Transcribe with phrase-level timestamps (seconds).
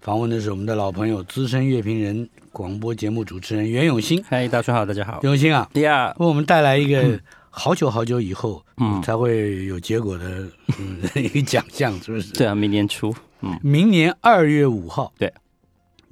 [0.00, 4.22] 访问的是我们的老朋友资深乐评人、广播节目主持人袁永新。
[4.28, 5.20] 嗨，大叔好，大家好。
[5.22, 7.02] 永新啊，第二，为我们带来一个。
[7.02, 7.20] 嗯
[7.58, 10.46] 好久好久以后，嗯，才会有结果的，
[10.78, 12.34] 嗯， 一个奖项是不是？
[12.34, 15.32] 对啊，明年初，嗯，明年二月五号，对，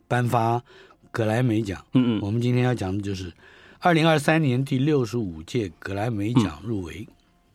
[0.09, 0.63] 颁发
[1.11, 1.85] 格莱美奖。
[1.93, 3.31] 嗯嗯，我们今天要讲的就是
[3.81, 7.07] 二零二三年第六十五届格莱美奖入围。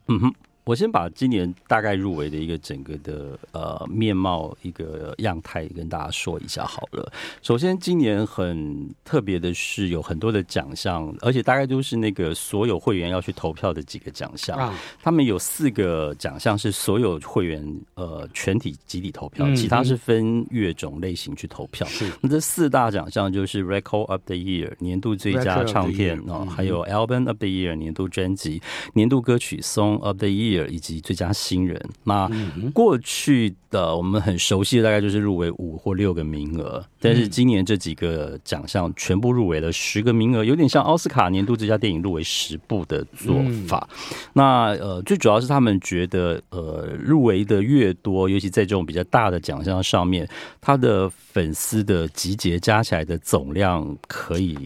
[0.07, 0.35] 嗯哼。
[0.69, 7.11] 我先把今年大概入围的一个整个的呃面貌一个样态跟大家说一下好了。
[7.41, 14.71] 首先，今年很特别的是有很多的奖项，而且大概都是那个所有会员要去投票的几个奖项。
[15.01, 21.87] 他们有四个奖项是所有会员呃全体集体投票，其他是分乐种类型去投票。
[21.87, 28.61] 是，那这四大奖项就是 Record of the Year 年度最佳唱片哦，还有 Album of the Year 年度专辑，
[28.93, 30.58] 年度歌曲 Song of the Year。
[30.67, 32.29] 以及最佳新人，那
[32.73, 43.35] 过去的我们很熟悉的大概就是入围五或六个名额，但是今年这几个奖项全部入围了十个名额，有点像奥斯卡年度最佳电影入围十部的做
[43.67, 43.87] 法。
[44.33, 50.27] 那呃，最主要是他们觉得呃，入围的越多，尤其在这种比较大的奖项上面，
[50.59, 54.57] 他的粉丝的集结加起来的总量可以。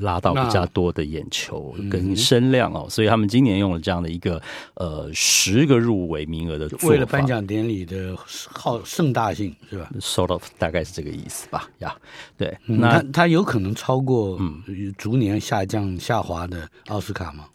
[0.00, 4.40] 拉到比较多的眼球跟声量哦，所以他们今年用了这样的一个
[4.74, 11.68] 呃十个入围名额的做法，为了颁奖典礼的好盛大性是吧？Sort of，大概是这个意思吧。
[11.78, 11.94] 呀，
[12.36, 14.62] 对，那他有可能超过嗯
[14.96, 17.46] 逐年下降下滑的奥斯卡吗？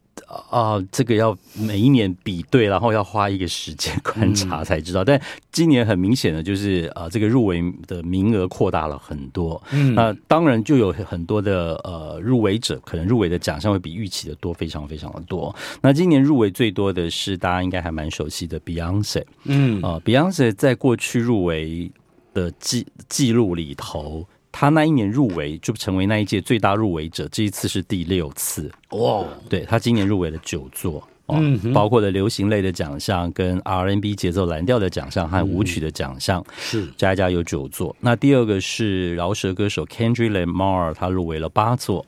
[0.49, 5.03] 啊、呃，这个要每一年比对，然后要花一个时间观察才知道。
[5.03, 5.21] 嗯、但
[5.51, 9.61] 今年很明显的就是，啊、呃，这个入围的名额扩大了很多。
[9.71, 15.53] 嗯，那当然就有很多的呃入围者，可能入围的奖项会比预期的多，非常非常的多。
[15.81, 19.23] 那今年入围最多的是大家应该还蛮熟悉的 Beyonce。
[19.45, 21.91] 嗯，啊、呃、Beyonce 在过去入围
[22.33, 24.25] 的记记录里头。
[24.51, 29.27] 他那一年入围就成为那一届最大入围者，这一次是第六次哦。
[29.49, 37.95] 对，他今年入围了九座，嗯，包括了流行类的奖项、跟 R&B 节奏蓝调的奖项和舞曲的奖项，是加一加有九座。
[38.01, 42.05] 那第二个是饶舌歌手 Kendrick Lamar，他入围了八座。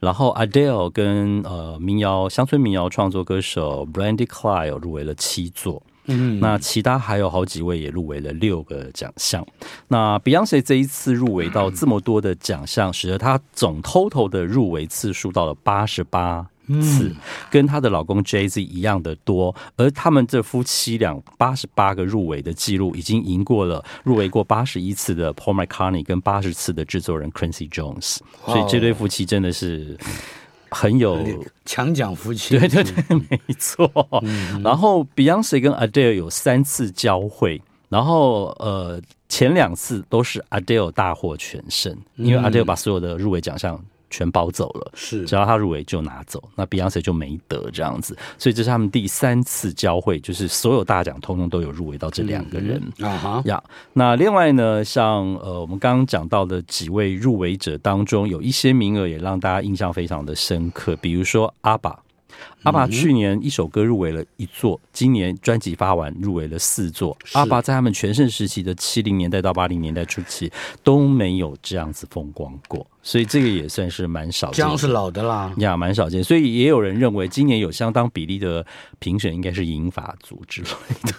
[0.00, 5.80] 然后 Adele 跟呃民谣乡村民谣创作歌手 Brandy Carlile 入围了七座。
[6.06, 9.46] 嗯，那其他还有好几位也入围了六个奖项。
[9.88, 16.44] 那 Beyonce 这一次入围到这么多的奖项，使得她总 total 的入围次数到了八十八
[16.80, 17.14] 次，
[17.50, 19.54] 跟她的老公 Jay Z 一样的多。
[19.76, 28.18] 而他们这夫妻俩八十八个入围的记录，已经赢过了入围过八十一次的 Paul McCartney 跟八十次的制作人 Quincy Jones。
[28.44, 29.96] 所以这对夫妻真的是。
[30.72, 31.18] 很有
[31.64, 33.88] 强讲夫妻，对对对，没错。
[34.22, 43.78] 嗯、然后 Beyonce 跟 Adele 有三次交汇，然后呃，前两次都是 Adele 大获全胜，因为 Adele 把所有的入围奖项。
[44.12, 53.60] 全包走了，是只要他入围就拿走，那 Beyonce 就没得这样子，所以这是他们第三次交汇，就是所有大奖通通都有入围到这两个人啊哈呀。
[53.94, 61.98] 那另外呢，像呃我们刚刚讲到的几位入围者当中，有一些名额也让大家印象非常的深刻，比如说阿爸。
[62.62, 67.16] 阿爸去年一首歌入围了一座，今年专辑发完入围了四座。
[67.32, 70.50] 阿爸在他们全盛时期的七零年代到八零年代初期
[70.84, 74.56] 都没有这样子风光过，所以这个也算是蛮少见。
[74.56, 76.22] 这样是老的啦，呀，蛮少见。
[76.22, 78.64] 所以也有人认为今年有相当比例的
[78.98, 80.68] 评审应该是银发族之类
[81.02, 81.12] 的。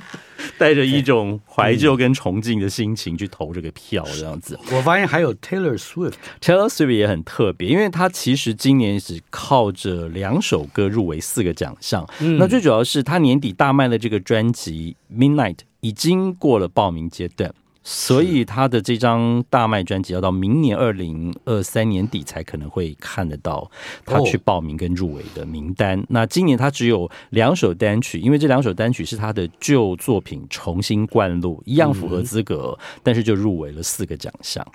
[0.58, 4.58] 带着一种怀旧跟崇敬的心情去投这个票，这样子。
[4.72, 12.08] 我发现还有 Taylor Swift，Taylor Swift 也很特别，因为他其实今年只靠着两首歌入围四个奖项。
[12.20, 17.52] 嗯、那最主要是他年底大卖的这个专辑《Midnight》已经过了报名阶段。
[17.84, 23.70] 所以他的这张大卖专辑要到明年二零二三年底才可能会看得到
[24.06, 26.00] 他去报名跟入围的名单。
[26.00, 34.66] 哦、那今年他只有两首单曲，因为这两首单曲是他的旧作品重新灌录，一样符合资格，嗯、但是就入围了四个奖项。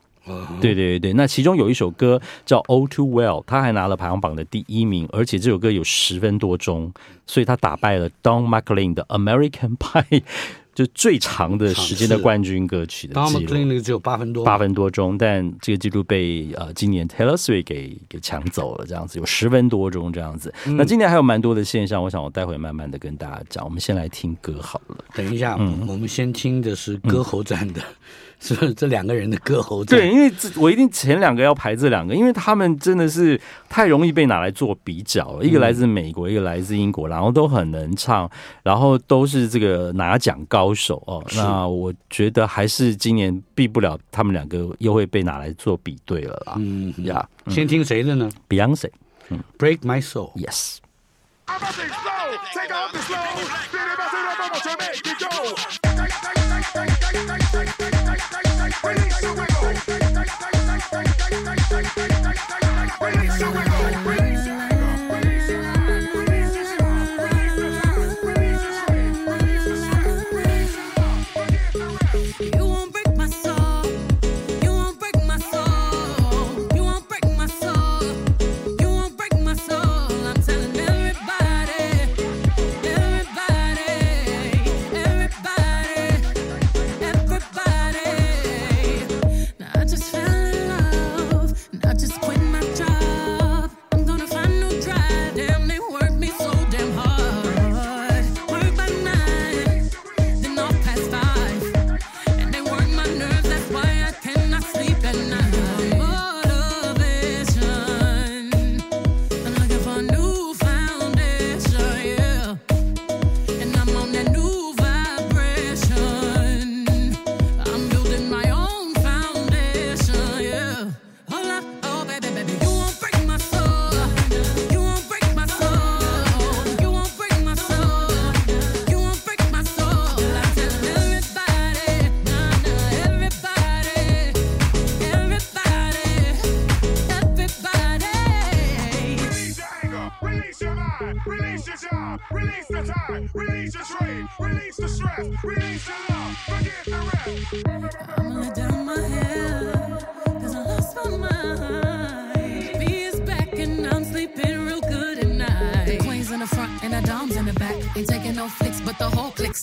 [0.62, 6.94] 对对对，那其中有一首歌叫《All Too Well》，他还拿了排行榜的第一名，而且这首歌有十分多钟，
[7.26, 10.04] 所以他打败了 Don McLean 的《American Pie》，
[10.80, 13.54] 就最长的时间的冠军歌曲的记录。
[13.54, 20.54] 那个只有八分多，八分多钟，但这个记录被呃今年 Taylor Swift 给给抢走了，这样子有十分多钟这样子。
[20.68, 23.66] 嗯、那今年还有蛮多的现象，我想我待会慢慢的跟大家讲。
[23.66, 25.04] 我们先来听歌好了。
[25.14, 27.82] 等一下，嗯、我们先听的是歌喉战的。
[27.82, 27.96] 嗯
[28.42, 30.00] 是这两个人的歌喉战。
[30.00, 33.38] 对，因为这我一定前两个要排这两个，因为他们真的是
[33.68, 35.44] 太容易被拿来做比较了。
[35.44, 38.32] 一个来自美国，一个来自英国，然后都很能唱，
[38.64, 41.24] 然后都是这个拿奖高手哦。
[41.36, 46.54] 那我觉得还是今年避不了他们两个又会被拿来做比对了啦。
[46.58, 48.90] 嗯呀，先听谁的呢？Beyonce，
[49.30, 50.02] 嗯，Break My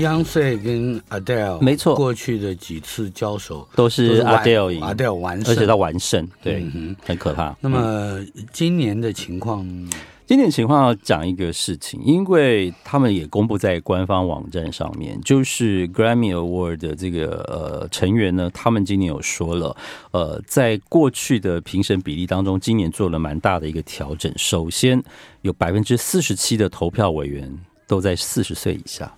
[0.00, 7.54] Beyonce 跟 Adele 没错，过去的几次交手都是 Adele 赢，Adele 完胜，而且他完胜，对，嗯、很可怕。
[7.60, 8.18] 那么
[8.50, 9.62] 今年的情况，
[10.26, 19.76] 今年情况要讲一个事情，因为他们也公布在官方网站上面，就是 Grammy Award 的这个呃成员呢，他们今年有说了，
[20.12, 24.32] 呃，在过去的评审比例当中，今年做了蛮大的一个调整。
[24.36, 25.02] 首先，
[25.42, 27.52] 有百分之四十七的投票委员
[27.86, 29.12] 都在四十岁以下。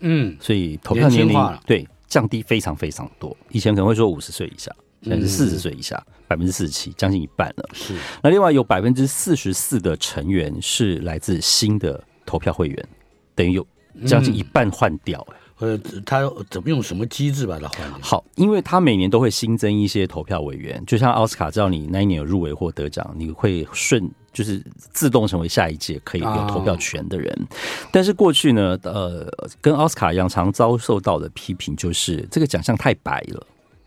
[0.00, 4.70] 嗯，所以投票年龄对降低非常非常多，以前可能会说五十岁以下，
[5.02, 7.68] 现在是四十岁以下，百分之四十七，将近一半了。
[7.72, 7.94] 是。
[8.22, 12.88] 那另外有百分之四十四的成员是来自新的投票会员，
[13.34, 13.66] 等于有
[14.06, 15.36] 将近一半换掉、欸。
[15.58, 17.90] 呃，他怎么用什么机制把它换？
[18.00, 27.32] 好，因为他每年都会新增一些投票委员，就像奥斯卡，知道你那一年有入围或得奖，你会顺就是自动成为下一届可以有投票权的人。
[27.50, 27.56] 哦、
[27.90, 29.26] 但是过去呢，呃，
[29.60, 33.46] 跟奥斯卡一样，常遭受到的批评就是这个奖项太白了，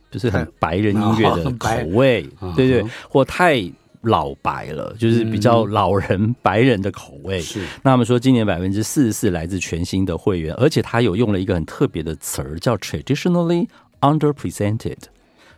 [0.09, 3.71] 就是很白人音乐的 口味，对对，或太。
[4.01, 7.41] 老白了，就是比较老人白人的口味。
[7.41, 13.67] 是，那他们说今年百分之四十四来自全新的会员，而且他有用了一个很特别的词儿，叫 traditionally
[14.01, 14.97] underrepresented，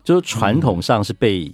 [0.04, 1.52] 就是传统上是被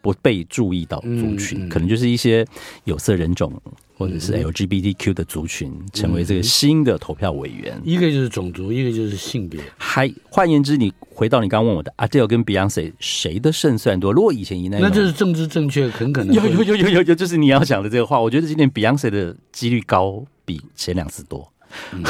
[0.00, 2.46] 不被注意到族群，可能就是一些
[2.84, 3.52] 有色人种。
[3.98, 9.58] 或者是 LGBTQ 的族群成为这个新的投票委员，一个就是种族，一个就是性别。
[9.78, 14.12] 还换言之，你回到你刚刚问我的 Adele 跟 Beyonce 谁的胜算多？
[14.12, 18.20] 如果以前以那，那就是政治正确，很可能有有有有有有，就是你要讲的这个话。
[18.20, 21.50] 我觉得今年 Beyonce 的几率高，比前两次多。
[21.92, 22.02] 嗯、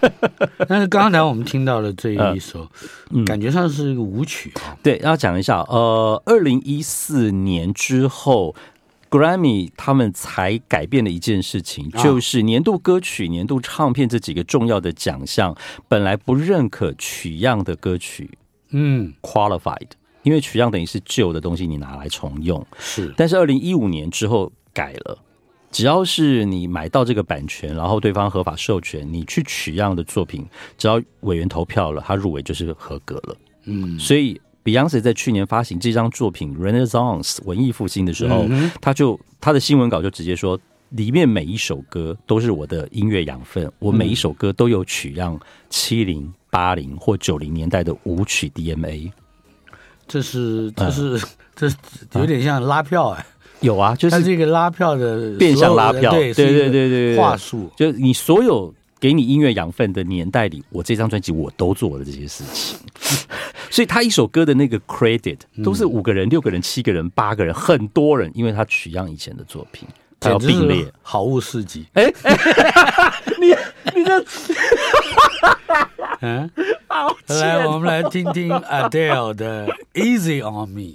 [0.68, 2.68] 但是刚才我们听到了这一首，
[3.10, 4.76] 嗯、感觉上是一个舞曲啊。
[4.82, 8.54] 对，要讲一下，呃，二零一四年之后。
[9.10, 15.52] Grammy 他们才改变了一件事情，就是年度歌曲、年度唱片这几个重要的奖项，
[15.88, 18.30] 本来不认可取样的歌曲，
[18.70, 19.88] 嗯，qualified，
[20.22, 22.64] 因为取样等于是旧的东西，你拿来重用。
[22.78, 25.18] 是，但是二零一五年之后改了，
[25.70, 30.46] 只要是你买到这个版权，然后对方合法授权，你去取样的作品，
[30.76, 33.36] 只要委员投票了，他入围就是合格了。
[33.64, 34.40] 嗯，所以。
[34.62, 40.60] Beyonce 在去年发行这张作品《Renaissance》文艺复兴的时候，嗯、他就他的新闻稿就直接说，
[40.90, 49.10] 里面每一首歌都是我的音乐养分，我每一首歌都有取样七零、八零或九零年代的舞曲 DMA。
[50.06, 51.72] 这是这是、嗯、
[52.10, 53.26] 这有点像拉票哎、欸，
[53.60, 62.78] 有啊，就是这个拉票的变相拉票，对对对对对，话术，就是你所有给你音乐养分的年代里，我这张专辑我都做了这些事情。
[63.70, 69.86] 所以他一首歌的那个 credit 都是五个人、六个人、七个人、八个人，很多人，因为他取样以前的作品，
[70.18, 70.90] 他要并列。
[71.02, 71.86] 好物市集。
[71.92, 72.12] 哎，
[73.38, 73.48] 你
[73.94, 74.24] 你这，
[76.20, 76.50] 嗯，
[76.88, 80.94] 好来，我们来听听 Adele 的 Easy on Me。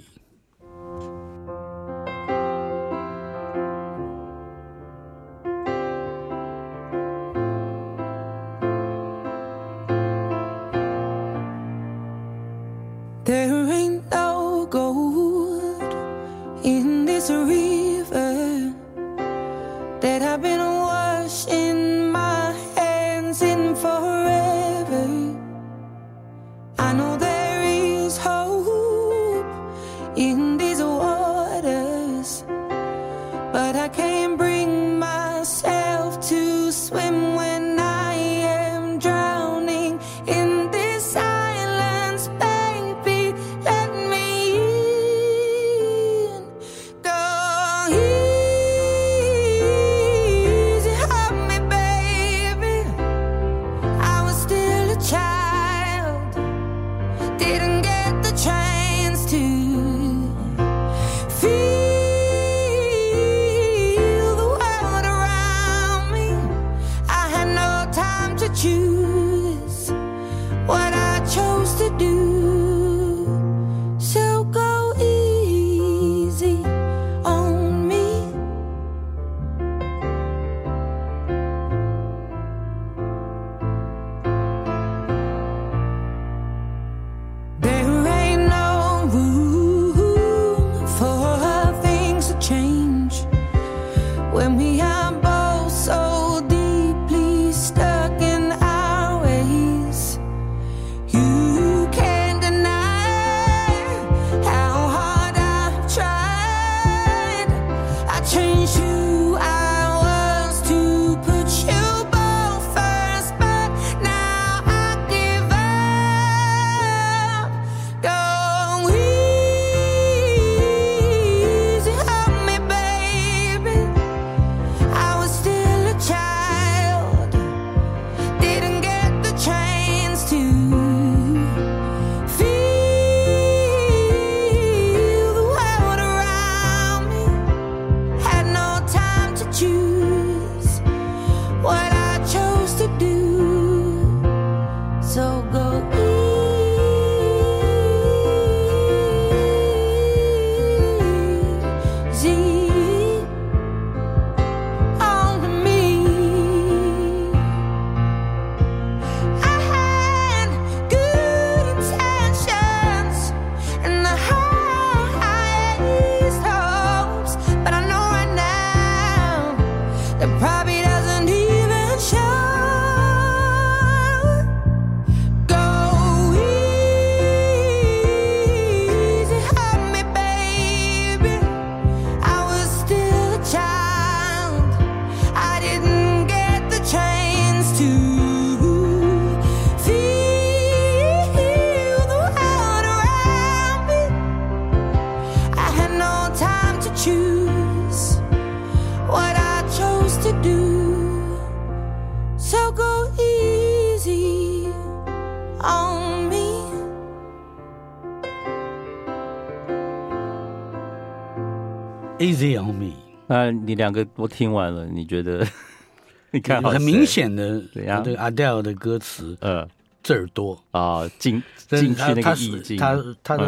[213.50, 215.46] 你两个都听完了，你觉得？
[216.32, 219.66] 你看，很明显的，对呀，这个 Adele 的歌词，呃。
[220.02, 220.56] 字儿多。
[220.70, 223.44] 啊，进进去那个意境，他他的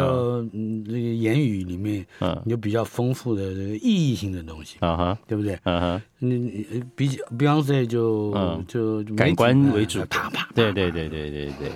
[0.51, 0.83] 嗯。
[0.85, 5.57] 那个言语里面，嗯，有比较丰富的这个意义性的东西，啊哈，对不对？
[5.63, 8.33] 嗯哼，你比 Beyonce 就
[8.67, 11.71] 就感官为主，啪啪，对对对对对对。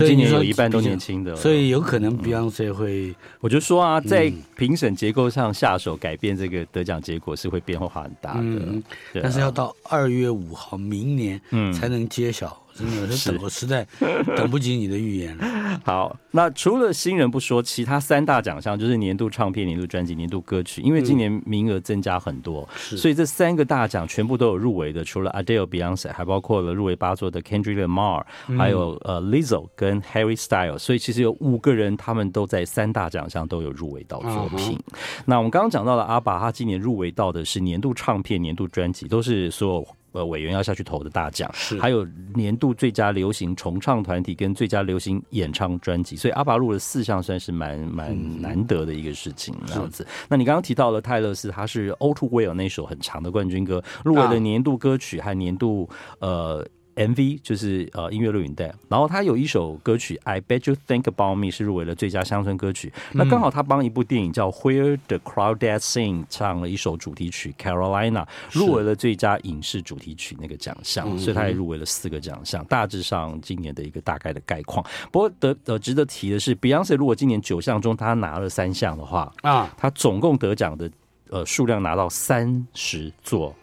[0.00, 11.40] 今年有一半都年轻的，所以有可能 Beyonce 会，我就说啊，在评审结构上下手改变这个得奖结果是会变化很大的，但是要到二月五号明年
[11.72, 12.60] 才能揭晓。
[12.76, 13.86] 真的是等，我实在
[14.36, 15.80] 等不及你的预言了。
[15.84, 20.82] 好，那除了新人不说，其他三大奖项就是年度唱片、年度专辑、年度歌曲。
[20.82, 25.02] 因为今年名额增加很多，嗯、所以这三个大奖全部都有入围的。
[25.02, 28.22] 除了 Adele、Beyonce，还包括了入围八座的 Kendrick Lamar，
[28.58, 30.78] 还有呃 Lizzo 跟 Harry Styles。
[30.78, 34.78] 所以其实有五个人，他们都在三大奖项都有入围到作品。
[34.92, 39.88] 嗯、那我们刚刚讲到了阿爸，他今年入围到的是年度唱片、年度专辑，都是所有。
[40.16, 49.54] 呃，委员要下去投的大奖，是还有年度最佳流行重唱团体跟最佳流行演唱专辑，所以阿爸录了四项，算是蛮蛮难得的一个事情。
[49.66, 55.88] 这样子，那你刚刚提到了泰勒斯，他是 All Too Well 那首很长的冠军歌，入围了年度歌曲和年度
[56.20, 56.66] 呃。
[56.96, 62.90] MV 就是呃音乐录影带，然后他有一首歌曲《I Bet You Think About Me》是入围了最佳乡村歌曲。
[63.12, 72.64] 嗯、那刚好他帮一部电影叫《Where the Crawdads Sing》唱了一首主题曲《Carolina》，入围了最佳影视主题曲那个奖项，所以他也入围了四个奖项。
[72.64, 74.84] 大致上今年的一个大概的概况。
[75.12, 80.90] 不过得呃值得提的是，Beyonce 如果今年九项中他拿了三项的话啊，他总共得奖的
[81.28, 83.54] 呃数量拿到三十座。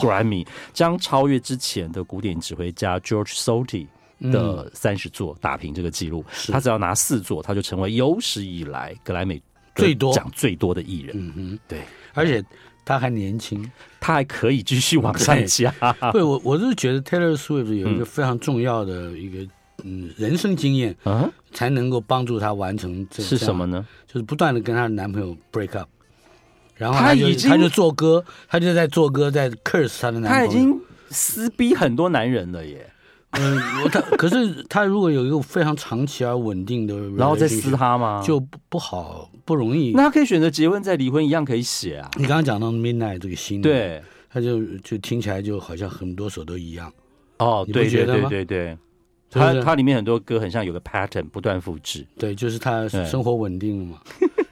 [0.00, 3.86] Grammy 将超越之前的古典指挥家 George Solti
[4.30, 6.24] 的三十座，打平这个记录。
[6.48, 9.40] 嗯、他只要拿四座，他就成为有史以来格莱美
[9.74, 11.16] 最多奖最多的艺人。
[11.16, 11.82] 嗯哼，对，
[12.14, 12.44] 而且
[12.84, 15.72] 他还年轻，他还可以继续往上加。
[16.12, 19.50] 对，我我是觉得 Taylor Swift 有一个非常重要的一个
[19.84, 23.86] 嗯人生经验，嗯，才能够帮助她完成这是什么呢？
[24.06, 25.88] 就是不断的跟她的男朋友 break up。
[26.80, 30.46] 然后他就他已经他就做歌，他就在做歌，在 curse 他的男朋友。
[30.46, 32.90] 他已经撕逼很多男人了耶。
[33.32, 33.60] 嗯，
[33.92, 38.22] 他 可是他如果有一个非常长期而稳定的，然后再撕他吗？
[38.26, 39.92] 就不不好，不容易。
[39.92, 42.10] 那他可以选择结婚再离婚，一样可以写啊。
[42.16, 46.90] 你刚刚讲到 Midnight 这个新的，对，他就就听起来就好像很多首都一样。
[47.38, 48.78] 哦，对对对对对，
[49.30, 52.06] 他他里面很多歌很像有个 pattern 不断复制。
[52.18, 53.98] 对，就是他生活稳定了嘛。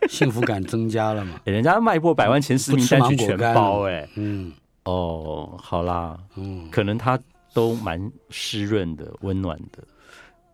[0.10, 1.40] 幸福感增加了嘛？
[1.44, 4.52] 人家卖破百万前十名单曲全包哎，嗯，
[4.84, 7.18] 哦，好啦，嗯，可能他
[7.52, 9.82] 都蛮湿润的、温暖的。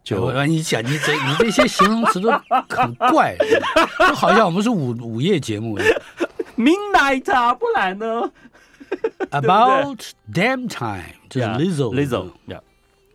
[0.02, 2.30] 就我跟你讲，你这你这些形容词都
[2.68, 3.34] 很怪，
[3.98, 5.84] 就好像我们是午午夜节目哎。
[6.58, 8.30] Midnight 啊，不然呢
[9.30, 9.98] ？About
[10.32, 12.30] damn time，就是 Lizzo，Lizzo，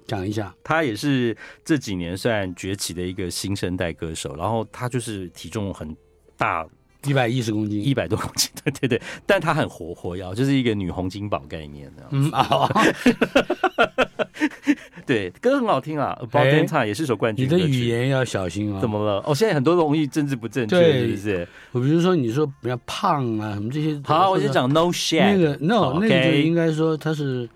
[0.07, 5.95] 讲一下，他也是这几年算崛起的一个新生代歌手，然后他就是体重很。
[6.39, 6.65] 大
[7.05, 12.07] 一百一十公斤，一百多公斤， 对对对，但她很活活跃，就是一个女红金宝概念的。
[12.11, 12.67] 嗯啊，
[15.05, 17.45] 对，歌很好听啊，About Damn Time 也是首冠军。
[17.45, 18.81] 你的语言要小心啊！
[18.81, 19.23] 怎么了？
[19.25, 21.47] 哦，现在很多容易政治不正确，是不是？
[21.71, 23.99] 我比如说你说比较胖啊，什么这些。
[24.03, 27.49] 好，我就讲 No shit，那个 No，那个就应该说他是，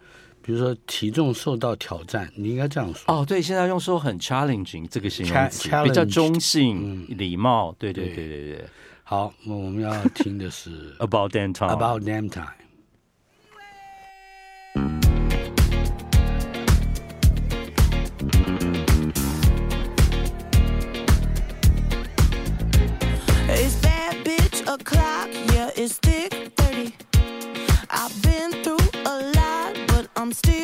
[0.45, 3.01] 比如说体重受到挑战，你应该这样说。
[3.08, 7.73] 哦，对，现在用说很 challenging 这个形容词比较中性、礼、貌。
[7.79, 8.65] 对对对对对。
[9.03, 11.69] 好，我们要听的是 About Damn Time。
[11.69, 12.51] About Damn Time。
[25.75, 26.42] It's thick
[30.34, 30.62] still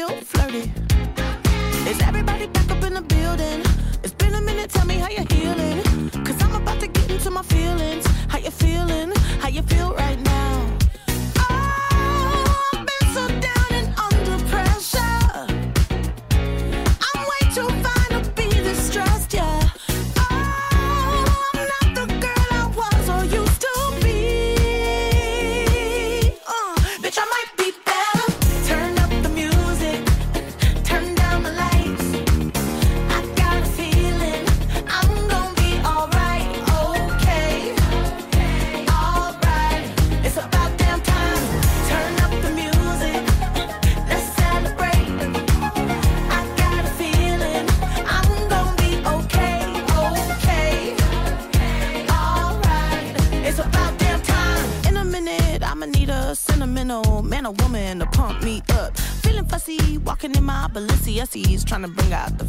[61.63, 62.48] trying to bring out the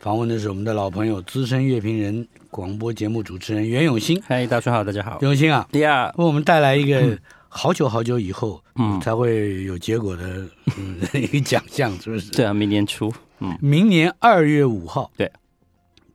[0.00, 4.18] 访问的是我们的老朋友资深乐评人、广播节目主持人袁永新。
[4.22, 5.18] 嗨，大叔好，大家好。
[5.20, 7.18] 永新啊，第二，为我们带来一个
[7.50, 12.30] 好久好久以后，嗯，才会有结果的，嗯， 一个奖项，是不是？
[12.32, 15.30] 对啊，明年初，嗯，明年二月五号，对，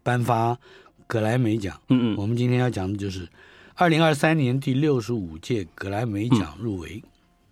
[0.02, 0.58] 颁发
[1.06, 1.80] 格莱美奖。
[1.90, 3.30] 嗯嗯，我们今天要讲的就是
[3.76, 7.04] 二零二三年第六十五届格莱美奖入围。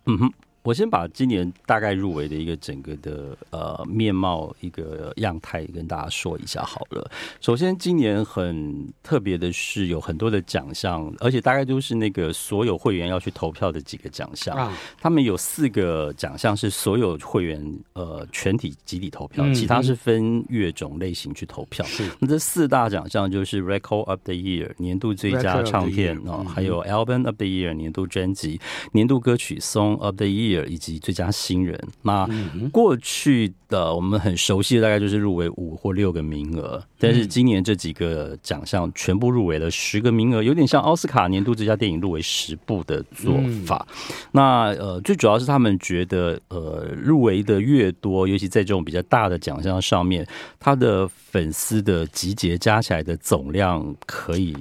[0.07, 0.33] 嗯哼。
[0.63, 7.11] 我先把今年大概入围的一个整个的呃面貌一个样态跟大家说一下好了。
[7.41, 14.71] 首先，今年很特别的是有很多的奖项，而且大概都是那个所有会员要去投票的几个奖项。
[15.01, 21.85] 他们有四个奖项是所有会员呃全体集体投票，其他是分乐种类型去投票。
[22.19, 28.61] 那这四大奖项就是 Record of the Year 年度最佳唱片哦，还有 Album of the Year 年度专辑，
[28.93, 30.52] 年度歌曲 Song of the Year。
[30.67, 32.27] 以及最佳新人，那
[32.71, 43.33] 过去的我们很熟悉的大概就是入围五或六个名额，但是今年这几个奖项全部入围了十个名额，有点像奥斯卡年度最佳电影入围十部的做
[43.65, 43.87] 法。
[44.31, 50.27] 那呃，最主要是他们觉得呃，入围的越多，尤其在这种比较大的奖项上面，
[50.59, 54.55] 他的粉丝的集结加起来的总量可以。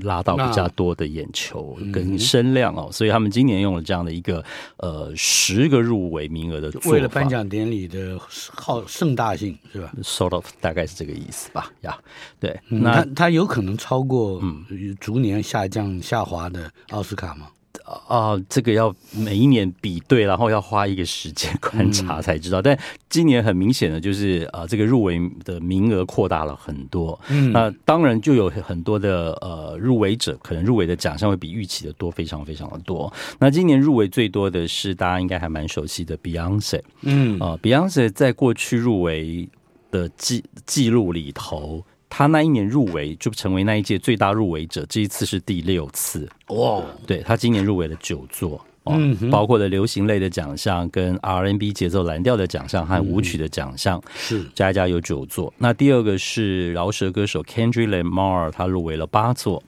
[0.00, 4.44] 拉到比较多的眼球跟声量哦，所以他们今年用了这样的一个
[4.78, 8.18] 呃十个入围名额的做法，为了颁奖典礼的
[8.52, 11.96] 好盛大性是吧？Sort of 大概是这个意思吧，呀，
[12.40, 14.64] 对，那他他有可能超过嗯
[15.00, 17.48] 逐年下降下滑的奥斯卡吗？
[17.82, 22.60] 啊、呃，这个要每一年比对，然后要花一个时间 观察才知道。
[22.60, 27.18] 嗯、但今年很明显的就是，呃，这个入围的名额扩大了很多。
[27.28, 33.12] 嗯，那当然就有很多的呃入围者，可能入围的奖项会比预期的多，非常非常的多。
[33.38, 36.80] 那今年入围最多的是大家应该还蛮熟悉的 Beyonce。
[37.02, 39.48] 嗯，啊、呃，Beyonce 在过去入围
[39.90, 41.84] 的记记录里头。
[42.16, 46.80] 他那一年入围就成为那一届最大入围者，这一次是第六次哇！
[47.08, 55.52] 对，他今年入围了九座，嗯，包括了流行类的奖项、跟 R&B 节奏蓝调的奖项和舞曲的奖项，是加一加有九座。
[55.58, 59.60] 那第二个是饶舌歌手 Kendrick Lamar，他入围了八座，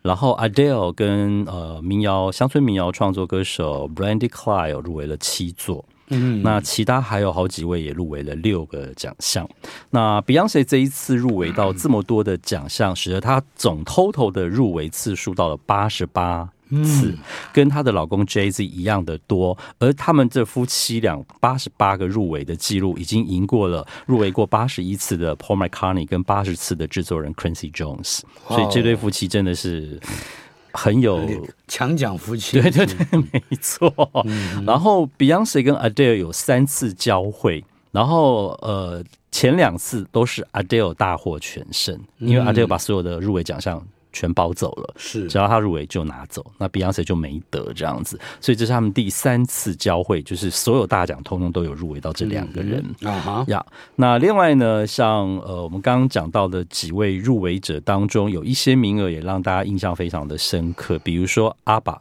[0.00, 5.84] 然后 Adele 跟呃民谣乡村民谣创作歌手 Brandy Carlile 入围了七座。
[6.10, 9.48] 嗯，那其他还有好几位也入围了六个奖项。
[9.90, 16.50] 那 Beyonce 这一次入围到这么多的奖项，使得她总 total 的入围次数到了八十八
[16.84, 17.16] 次，
[17.52, 19.56] 跟她的老公 Jay Z 一样的多。
[19.78, 28.20] 而他们这夫妻俩八十八个入围的记录，已经赢过了入围过八十一次的 Paul McCartney 跟八十次的制作人 Quincy Jones。
[28.48, 30.00] 所以这对夫妻真的是。
[30.72, 32.96] 很有强讲夫妻，对对对，
[33.32, 33.92] 没错。
[34.24, 43.84] 嗯、然后 Beyonce 跟 Adele 有三次交汇，然后呃前两次都是 Adele 大获全胜，因为 Adele 把所有的入围奖项。
[44.12, 53.64] 全包走了，是只要他入围就拿走，那 Beyonce 就没得这样子，所以这是他们第三次交汇，就是所有大奖通通都有入围到这两个人啊哈呀。
[53.96, 62.00] 那另外呢，像呃我们刚刚讲到的几位入围者当中，有一些名额也让大家印象非常的深刻，比如说阿爸。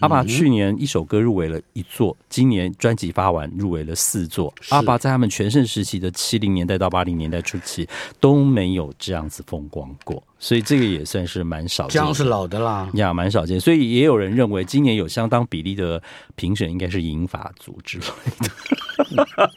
[0.00, 4.52] 阿爸去年一首歌入围了一座，今年专辑发完入围了四座。
[4.70, 7.88] 阿爸在他们全盛时期的七零年代到八零年代初期
[8.20, 12.02] 都没有这样子风光过，所以这个也算是蛮少见。
[12.02, 13.60] 姜是老的啦，呀，蛮少见。
[13.60, 16.02] 所以也有人认为今年有相当比例的
[16.34, 18.04] 评审应该是银发组之类
[18.40, 19.54] 的。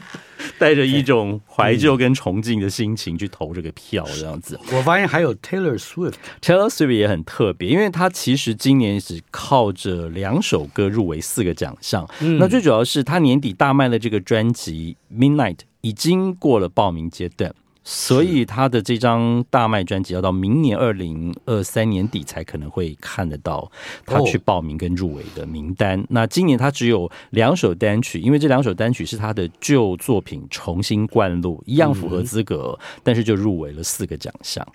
[0.58, 4.58] 带着一种怀旧跟崇敬的心情去投这个票，这样子。
[4.72, 12.08] 我发现还有 Taylor Swift，Taylor Swift 也很特别，因为他其实今年只靠着两首歌入围四个奖项。
[12.20, 17.54] 嗯、那最主要是他年底大卖的这个专辑《Midnight》已经过了报名阶段。
[17.82, 23.70] 所以他的这张大卖专辑要到明年二零二三年底才可能会看得到
[24.04, 26.04] 他去报名跟入围的名单。
[26.10, 34.66] 那今年他只有两首单曲，因为这两首单曲是他的旧作品重新灌录，一样符合资格，但是就入围了四个奖项。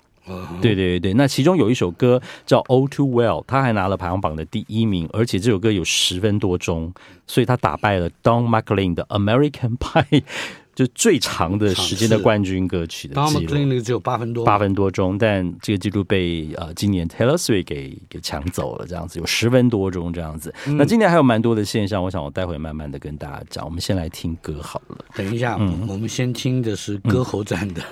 [0.59, 6.91] 对对对对，那其中有一首歌叫《All Too Well》，他还拿了排行榜的第一名，而且这首歌有十分多钟，
[7.27, 10.21] 所以他打败了 Don McLean 的《American Pie》。
[10.75, 20.53] 就最长的时间的冠军歌曲的记录，那个只有八分多八分多钟，但这个记录被呃今年 Taylor Swift 给给抢走了，这样子有十分多钟这样子。
[20.67, 23.63] 嗯、那今年还有蛮多的现象，我想我待会慢慢的跟大家讲。
[23.63, 24.97] 我们先来听歌好了。
[25.15, 27.81] 等一下，嗯，我们先听的是歌喉战的。
[27.81, 27.85] 嗯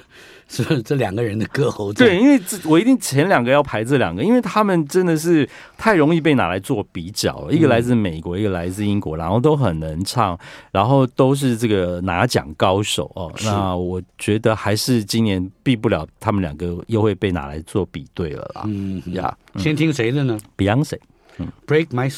[0.54, 1.92] 是不是这两个人的歌喉？
[1.92, 7.52] 对，因为这我一定前两个要排这两个，因为他们真的是太容易被拿来做比较了。
[7.52, 10.38] 一个来自美国，一个来自英国，然后都很能唱，
[10.72, 13.34] 然后都是这个拿奖高手哦。
[13.44, 18.62] 那我觉得还是今年避不了他们两个又会被拿来做比对了啦。
[18.68, 21.00] 嗯呀，先听谁的呢？Beyonce，
[21.40, 22.12] 嗯，Break My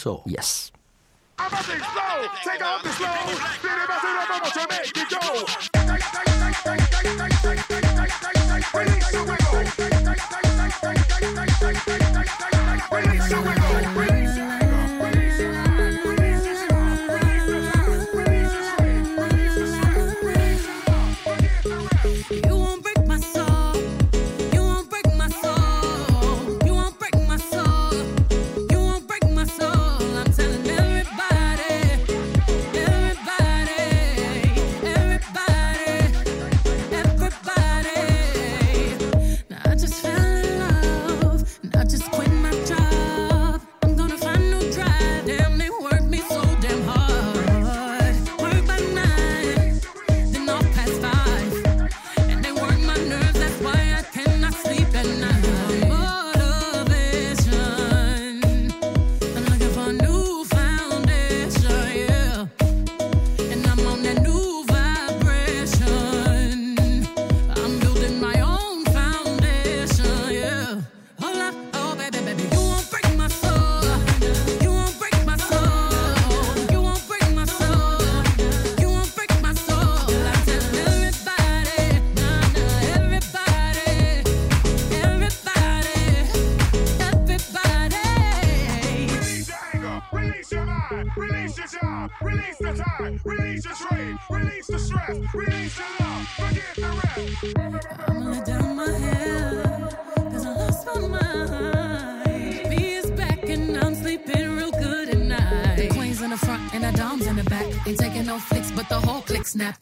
[8.76, 9.56] Release the wiggle.
[12.92, 14.25] Release your wiggle.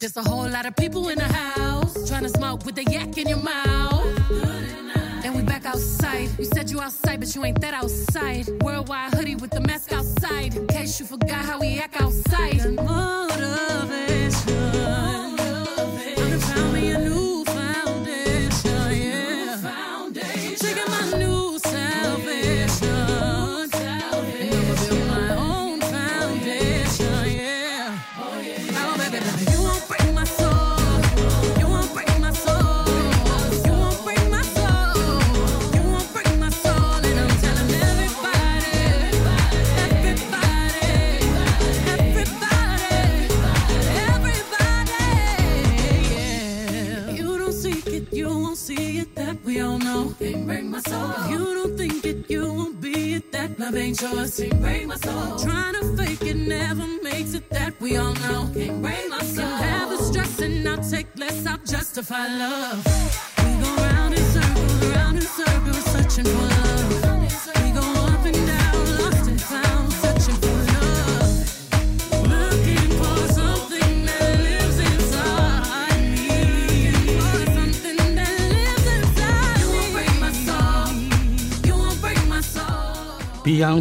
[0.03, 3.17] There's a whole lot of people in the house trying to smoke with a yak
[3.17, 4.05] in your mouth.
[5.23, 6.27] And we back outside.
[6.37, 8.12] You said you outside, but you ain't that outside.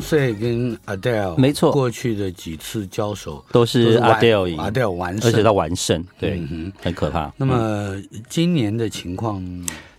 [0.03, 7.33] Beyonce 跟 Adele 没错，过去的几次交手都是 Adele 赢，Adele 完胜，而且他完胜，对，嗯、很可怕。
[7.37, 7.95] 那么
[8.29, 9.43] 今年的情况，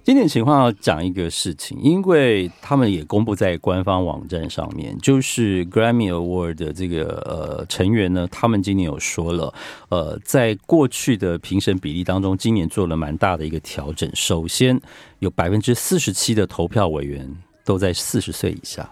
[0.04, 9.54] 今年情况要讲一个事情，因为他们也公布在官方网站上面，就是 Grammy Award 的这个呃成员呢，他们今年有说了，
[9.90, 14.10] 呃，在过去的评审比例当中，今年做了蛮大的一个调整。
[14.14, 14.80] 首先，
[15.20, 18.90] 有百分之四十七的投票委员都在四十岁以下。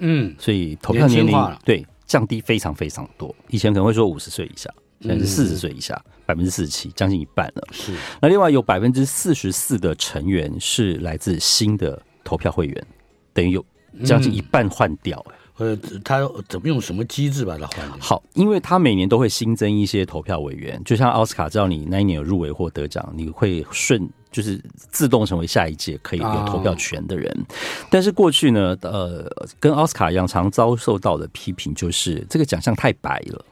[0.00, 4.68] 嗯，所以投票年龄对降低非常非常多，以前可能会说五十岁以下，
[5.00, 7.68] 现在是四十岁以下，百分之四十七，将近一半了。
[7.70, 7.92] 是。
[8.20, 12.86] 那另外有百分之四十四的成员是来自新的投票会员，
[13.32, 13.64] 等于有
[14.04, 15.24] 将近一半换掉。
[15.58, 17.96] 呃，他怎么用什么机制把它换掉？
[18.00, 27.30] 好，因为他每年都会新增一些投票委员，就像奥斯卡，知道你那一年有入围或得奖，你会顺就是自动成为下一届可以有投票权的人。
[27.40, 27.54] 哦、
[27.90, 33.44] 但是过去呢，呃，跟奥斯卡一样，常遭受到的批评就是这个奖项太白了，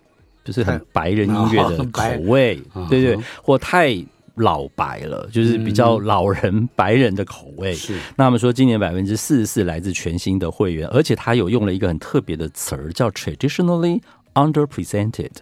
[0.44, 4.04] 就是很白人音乐的 口味， 哦、对，对对，或太。
[4.40, 7.74] 老白了，就是比较老人白人的口味。
[7.74, 14.00] 是，那我们说今年百分之四十四来自全新的会员，而且他有用了一个很特别的词儿，叫 traditionally
[14.34, 15.32] underrepresented，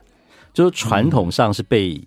[0.55, 2.01] 就是传统上是被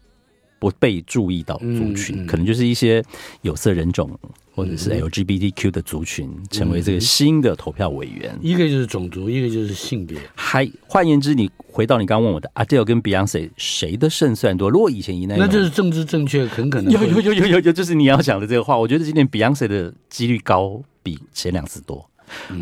[0.60, 3.04] 不被注意到族群，可能就是一些
[3.41, 4.12] 有色人种。
[4.56, 10.19] 或者是 LGBTQ 的族群成为这个新的投票委员，一个就是种族，一个就是性别。
[10.36, 14.69] 还换言之，你回到你刚刚问我的，Adele 跟 Beyonce 谁的胜算多？
[14.69, 18.78] 如果以前一那，那就是政治正确，很可能有有有有有有，就是你要讲的这个话。
[18.78, 22.09] 我觉得今年 Beyonce 的几率高，比前两次多。
[22.50, 22.62] 嗯，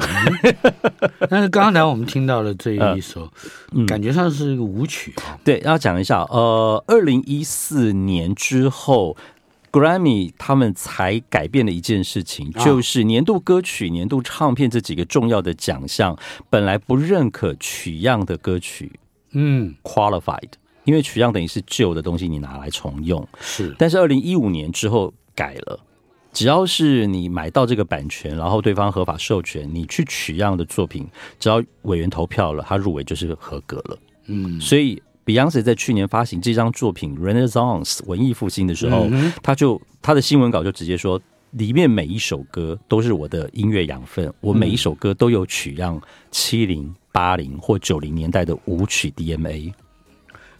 [1.29, 3.31] 但是刚才我们听到了这一首，
[3.73, 5.13] 嗯、感觉上是一个舞曲。
[5.43, 9.15] 对，要讲一下，呃，二零一四年之后。
[9.69, 16.17] Grammy 他们才改变了一件事情，就是年度歌曲、年度唱片这几个重要的奖项，
[16.49, 18.97] 本来不认可取样的歌曲，
[19.33, 20.49] 嗯，qualified，
[20.85, 23.27] 因为取样等于是旧的东西，你拿来重用。
[23.39, 25.79] 是，但是二零一五年之后改了，
[26.37, 31.07] 只要是你买到这个版权，然后对方合法授权，你去取样的作品，
[31.39, 33.97] 只要委员投票了，他入围就是合格了。
[34.27, 35.01] 嗯，所以。
[35.27, 39.09] Beyonce 在去年发行这张作品《Renaissance》文艺复兴的时候，
[39.43, 41.19] 他就他的新闻稿就直接说，
[41.51, 49.73] 里面每一首歌都是我的音乐养分，我每一首歌都有取样七零、八零或九零年代的舞曲 DMA，。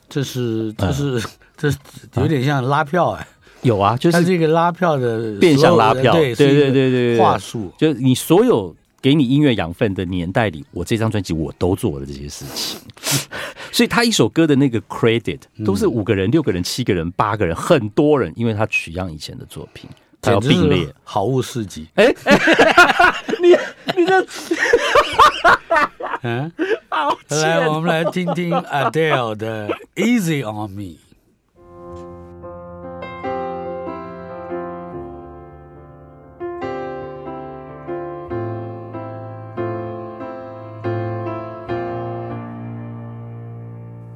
[0.10, 1.78] 这是这是这是
[2.18, 3.26] 有点像拉票哎，
[3.62, 8.76] 有啊，就是这个拉票的变相拉票，对对对对对，话术，就是你所有。
[9.00, 12.80] 给你音乐养分的年代里，我这张专辑我都做了这些事情，
[13.72, 19.88] 所以他一首歌的那个 credit 都是五个人、六个人、七个人、八个人，很多人，因为他取样以前的作品，
[20.20, 21.88] 他要并列，好物市集。
[21.96, 22.14] 哎，
[23.40, 23.50] 你
[23.96, 24.26] 你这，
[26.24, 26.52] 嗯，
[26.90, 30.96] 好，来，我们来听听 Adele 的 Easy on Me。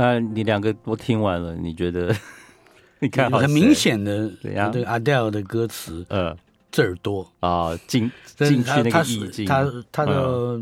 [0.00, 2.14] 那你两个都听完了，你觉得？
[3.00, 6.34] 你看，很明显的，对呀，这个 Adele 的歌词，呃，
[6.70, 7.30] 字儿多。
[7.40, 10.12] 啊，进进去那个意境，他他的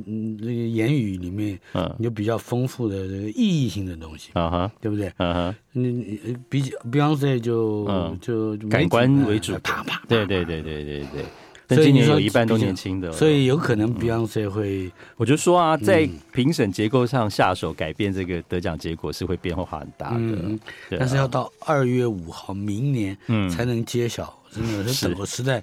[0.06, 0.36] 嗯。
[0.40, 5.12] 那个言语里面，嗯，有比较丰富的这个意义性的东西，啊哈，对不对？
[5.18, 11.24] 嗯哼，你你比 Beyonce 就就感官为主，啪啪，对对对对对对。
[11.68, 20.58] 但今年有一半都年轻的，所以有可能 Beyonce 会，我就说啊，在评审结构上下手改变这个得奖结果是会变化很大的，嗯，
[20.98, 23.14] 但是要到二月五号明年
[23.50, 24.37] 才能揭晓。
[24.50, 25.62] 真的 是等，我实在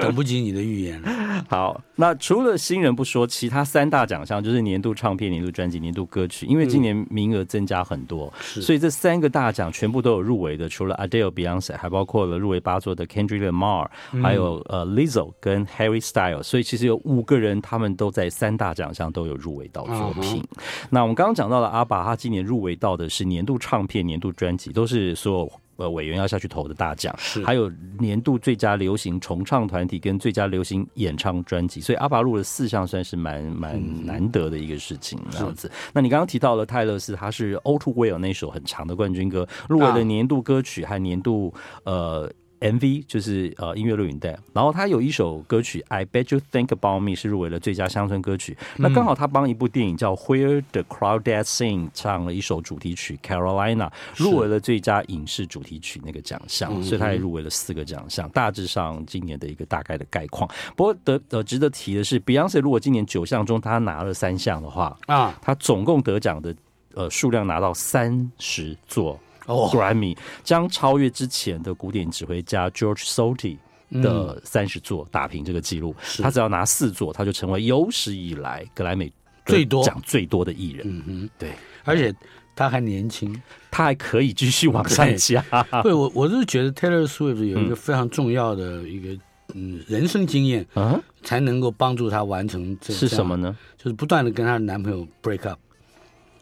[0.00, 1.10] 等不及你的预言了。
[1.48, 6.46] 好，那除了新人不说，其他三大奖项就是年度唱片、年度专辑、年度歌曲。
[6.46, 10.68] 因为今年名额增加很多，嗯、所以这三个大奖全部都有入围的。
[10.68, 13.88] 除了 Adele、Beyonce，还包括了入围八座的 Kendrick Lamar，
[14.22, 16.42] 还有呃 Lizzo 跟 Harry Styles。
[16.42, 20.40] 所以其实有五个人，他们都在三大奖项都有入围到作品。
[20.56, 25.52] 嗯、那我们刚刚讲到了阿爸，他今年入围到的是年度唱片、年度专辑，都是所有。
[25.76, 35.70] 呃，委员要下去投的大奖，是还有年度最佳流行重唱团体跟最佳流行演唱专辑，所以阿爸录了四项，算是蛮蛮难得的一个事情，这样子。
[35.92, 41.52] 那你刚刚提到了泰勒斯，他是《All Too Well》那首很长的冠军歌，入围了年度歌曲和年度
[41.84, 42.30] 呃。
[42.60, 48.56] MV 就是呃音乐录影带，然后他有一首歌曲《I Bet You Think About Me》是入围了最佳乡村歌曲。
[48.76, 58.28] 嗯、那刚好他帮一部电影叫《Where the Crawdads Sing》唱了一首主题曲《Carolina》，入围了最佳影视主题曲那个奖项，所以他也入围了四个奖项。
[58.30, 60.50] 大致上今年的一个大概的概况。
[60.74, 66.54] 不过得呃值得提的是，Beyonce 如果今年九项中他拿了三项的话啊，他总共得奖的
[66.94, 69.20] 呃数量拿到三十座。
[69.46, 73.56] 哦，Grammy 将超越之前的古典指挥家 George Solti
[74.02, 75.94] 的三十座，打平这个记录。
[76.18, 79.12] 他只要拿四座，他就成为有史以来格莱美
[79.44, 79.82] 最多。
[79.84, 80.84] 奖最多的艺人。
[80.88, 81.52] 嗯哼，对，
[81.84, 82.14] 而且
[82.54, 83.40] 他还年轻，
[83.70, 85.44] 他还可以继续往上加。
[85.82, 89.22] 对，我我是觉得 Taylor Swift 有一个非常重要的一个
[89.54, 93.56] 嗯人生经验啊，才能够帮助他完成这是什么呢？
[93.76, 95.60] 就是不断的跟她的男朋友 break up。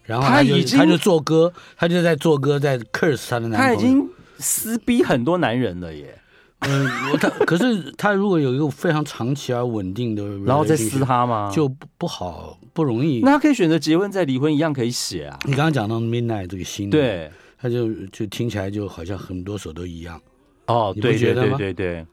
[0.04, 3.74] 然后他就他已经他就做歌，他就在做歌，在 curse 他的男朋友。
[3.74, 6.18] 他已经撕逼很多男人了耶。
[6.60, 6.88] 嗯，
[7.20, 11.50] 他 可是他如果有一个非常长期而稳定的， 然后再撕他吗？
[11.52, 13.20] 就不不好，不容易。
[13.20, 15.38] 那他可以选择结婚再离婚，一样可以写啊。
[15.44, 20.20] 你刚刚讲到 Midnight 这个新的，对，他就就听起来就好像很多首都一样。
[20.66, 22.06] 哦，对对对对对，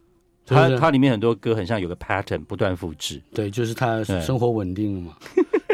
[0.46, 3.22] 他他里面很多歌很像有个 pattern 不断复制。
[3.34, 5.14] 对，就是他生活稳定了嘛。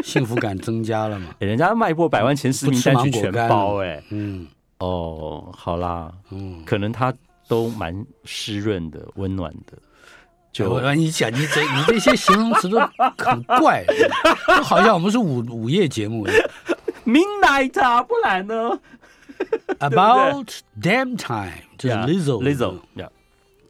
[0.02, 1.34] 幸福感增加了嘛？
[1.40, 4.46] 人家卖破百万前十名单曲全包哎，嗯，
[4.78, 7.12] 哦，好啦，嗯，可能他
[7.46, 9.78] 都蛮湿润的、温暖的。
[10.50, 12.78] 就我你讲你这你这些形容词都
[13.18, 13.84] 很怪，
[14.56, 16.26] 就好像我们是午午夜节目
[17.04, 18.80] ，Midnight 啊，不然呢
[19.78, 20.48] ？About
[20.80, 22.78] damn time，就是 Lizzo，Lizzo，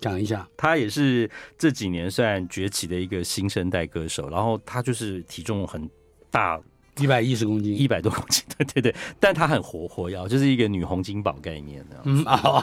[0.00, 5.88] 讲一下，他也是这几年算崛起的一个新生代歌手，然后他就是体重很。
[6.30, 6.60] 大
[7.00, 11.96] 一百一十公斤，一百多公斤，对对对，但她很活活跃，就是一个女洪金宝概念的。
[12.04, 12.60] 嗯啊，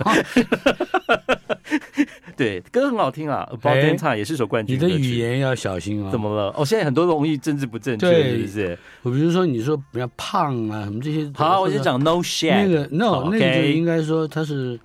[2.36, 4.76] 对，歌很好听啊，About Damn Time 也是首冠军。
[4.76, 6.12] 你的语言要小心啊！
[6.12, 6.54] 怎么了？
[6.58, 8.78] 哦，现在很多容易政治不正确，是不是？
[9.04, 11.32] 我比如说你说比较胖啊，什么这些。
[11.34, 12.52] 好，我就讲 No Shit。
[12.52, 14.78] 那个 No，那个就应该说他是，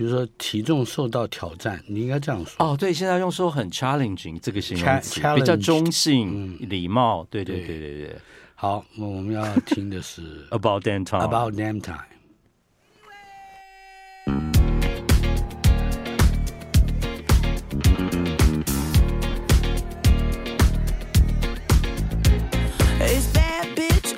[0.00, 2.54] 比如说体重受到挑战，你应该这样说。
[2.64, 7.22] 哦，对，现在用说很 challenging 这个形容词，比较中性、礼、貌。
[7.28, 8.16] 对对对对对。
[8.54, 11.20] 好，我们要听的是 About Damn Time。
[11.20, 12.06] About Damn Time。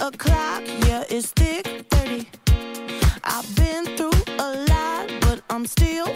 [0.01, 1.33] o'clock yeah is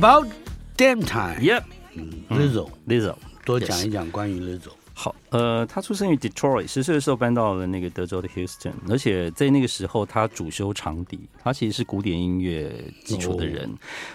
[0.00, 0.28] About
[0.78, 1.38] damn time。
[1.40, 3.14] Yep，Lizzo，Lizzo。
[3.44, 4.70] 多讲一讲关于 Lizzo。
[4.94, 12.72] 好，呃，他出生于 Detroit，十岁的时候搬到了那个德州的 Houston，而且在那个时候他主修长笛，他其实是古典音乐
[13.04, 13.70] 基础的人。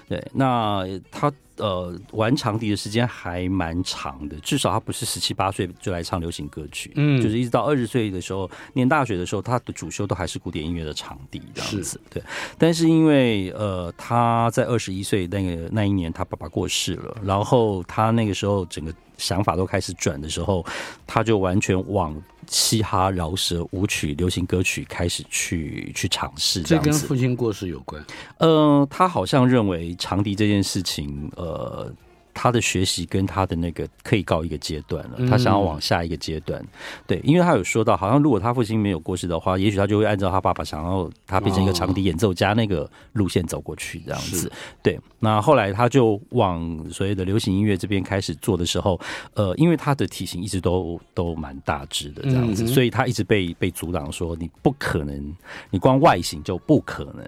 [0.10, 12.00] 对，那他呃玩长笛的时间还蛮长的，至少他不是十七八岁就来唱流行歌曲，嗯就是一直到二十岁的时候念大学的时候，他的主修都还是古典音乐的长笛这样子。
[12.10, 12.22] 对，
[12.58, 20.66] 但是因为呃他在二十一岁那个那一年他爸爸过世了，然后他那个时候整个想法都开始转的时候，
[21.08, 22.16] 他就完全往
[22.48, 26.94] 嘻哈、饶舌、舞曲、流行歌曲开始去去尝试这这跟。
[26.94, 28.04] 父亲过世有关。
[28.40, 31.92] 呃，他好像认为长笛这件事情，呃，
[32.36, 36.64] 他的学习跟他的那个可以告一个阶段了，他想要往下一个阶段。
[37.08, 44.52] 对，因为他有说到，好像如果他父亲没有过世的话，也许他就会按照他爸爸想要他变成一个长笛演奏家那个路线走过去，这样子。
[44.84, 49.00] 对，那后来他就往所谓的流行音乐这边开始做的时候，
[49.34, 55.34] 呃，因为他的体型一直都都蛮大只的这样子，所以他一直被被阻挡说你不可能，
[55.70, 57.24] 你光外形就不可能。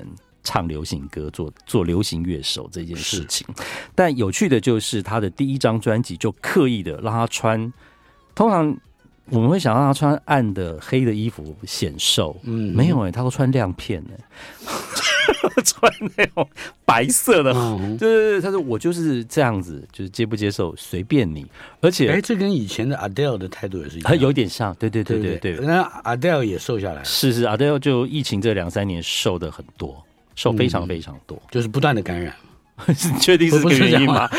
[0.48, 3.46] 唱流行歌，做做流行乐手这件事情，
[3.94, 7.74] 但有趣的就是他的第一张专辑就刻意的让他穿，
[8.34, 8.74] 通常
[9.30, 16.48] 我们会想让他穿暗的黑的衣服显瘦，嗯，没有哎、欸，他都穿亮片哎、欸， 穿那种
[16.86, 17.98] 白色的，嗯。
[17.98, 21.46] 对对对，他说我就是这样子，就是接不接受随便你，
[21.82, 24.10] 而且哎，这跟以前的 Adele 的态度也是一样。
[24.10, 30.02] 他有点像，对对对对对对，那 Adele 也瘦下来了，是是，Adele 就疫情这两三年瘦的很多，
[30.38, 31.38] 瘦非常非常多。
[31.52, 32.34] 就是不断的感染。
[32.86, 34.30] 你 确定是这个原因吗？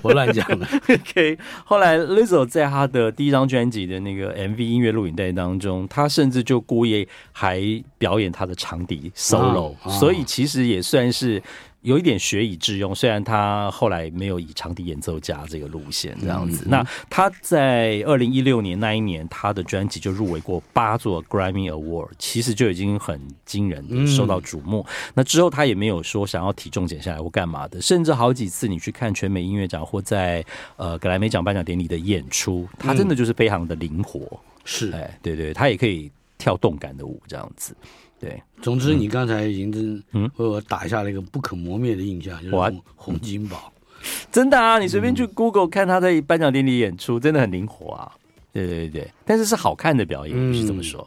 [0.00, 0.66] 我乱讲的。
[0.88, 7.60] OK，后来 Lizzo 在他的第一张专辑的那个 MV 音乐录影带当中，他甚至就故意还
[7.98, 11.42] 表演他的长笛 solo，、所以其实也算是
[11.82, 12.94] 有一点学以致用。
[12.94, 24.84] 虽然他后来没有以长笛演奏家这个路线这样子，嗯、那他在二零一六年那一年，他的专辑就入围过八座 Grammy Award，其实就已经很惊人的受到瞩目。
[24.88, 30.44] 嗯、那之后他也没有说想要体重减下来或干嘛的，甚至好几次你去看全美音乐奖或在
[30.76, 34.20] 呃格莱美奖颁奖典礼的演出，他真的就是非常的灵活。
[34.64, 37.74] 是，哎，对对，他也可以跳动感的舞这样子。
[38.20, 43.72] 对，总之你刚才已经真嗯为我打下了一个不可磨灭的印象，就是洪洪金宝，
[44.30, 44.78] 真的啊！
[44.78, 48.12] 你随便去 Google 看他在颁奖典礼演出，真的很灵活啊！
[48.52, 51.06] 对对对，但是是好看的表演，必须这么说。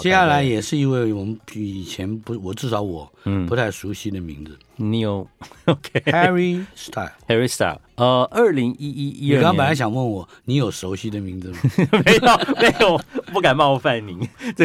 [0.00, 3.10] 接下来也是一位我们以前不，我至少我
[3.48, 4.56] 不太熟悉的名字。
[4.76, 5.26] 你有
[5.66, 7.80] OK？Harry Style，Harry Style。
[7.96, 11.58] 呃，二零一一一二，你刚本来想问我，你有熟悉的名字吗？
[12.04, 13.00] 没有， 没有，
[13.32, 14.18] 不敢冒犯您。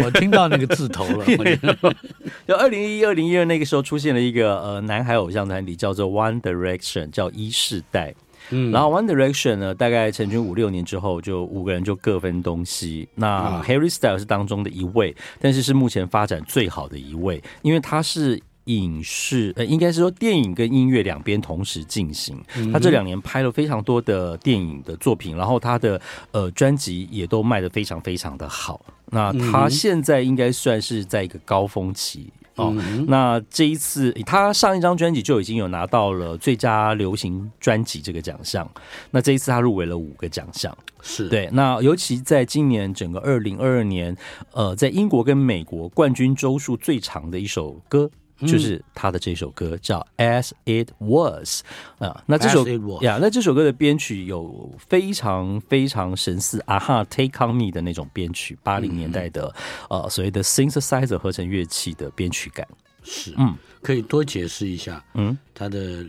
[0.04, 1.26] 我听到那个字头了。
[2.48, 8.14] 就二零一一、二零一二那个时候出现了一个呃男孩偶像团体，叫做 One Direction，叫一世代。
[8.52, 13.10] 嗯，然后 One Direction 呢，大概成军五六年之后，就五个人就各分东西。
[13.16, 18.42] 那 Harry Styles 是当中的一位，但是是目前发展最好的一位，因为他是。
[18.66, 22.40] 影视呃，应该是说电影跟音乐两边同时进行。
[22.72, 26.00] 他这两年拍了非常多的电影的作品，然后他的
[26.32, 28.80] 呃专辑也都卖得非常非常的好。
[29.08, 32.76] 那他现在应该算是在一个高峰期哦。
[33.08, 38.70] 那这一次他上一张专辑就已经有拿到了最佳流行专辑这个奖项。
[39.10, 41.50] 那这一次他入围了五个奖项，是对。
[41.52, 44.16] 那尤其在今年整个二零二二年，
[44.52, 48.10] 呃，在英国跟美国冠军周数最长的一首歌。
[48.48, 50.06] 就是他的这首歌叫
[50.42, 51.64] 《As It Was》
[52.06, 52.66] 啊，那这首
[53.02, 59.54] 呀，那这首歌的编曲有非常非常神似啊哈《Take On Me》的那种编曲，八零年代的
[59.90, 62.68] 呃所谓的 synthesizer 合成乐器的编曲感。
[63.04, 66.06] 是，嗯，可以多解释一下，嗯，他的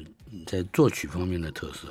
[0.47, 1.89] 在作曲方面的特色。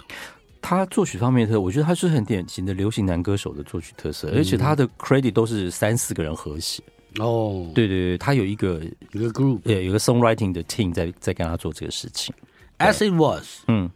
[0.62, 6.84] 他作曲方面的特色，我觉得他是很典型的流行男歌手的作曲特色，而且他的 credit 都是三四个人合写。
[7.20, 7.26] 哦
[7.68, 8.82] ，oh, 对对对，他有一个
[9.12, 12.34] 一个 group，对，有个 songwriting 的 team 在在跟他做这个事情。
[12.80, 13.90] As it was，嗯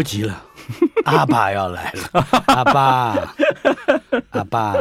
[0.00, 0.42] 不急了，
[1.04, 3.14] 阿爸要来了，阿爸，
[4.30, 4.72] 阿爸，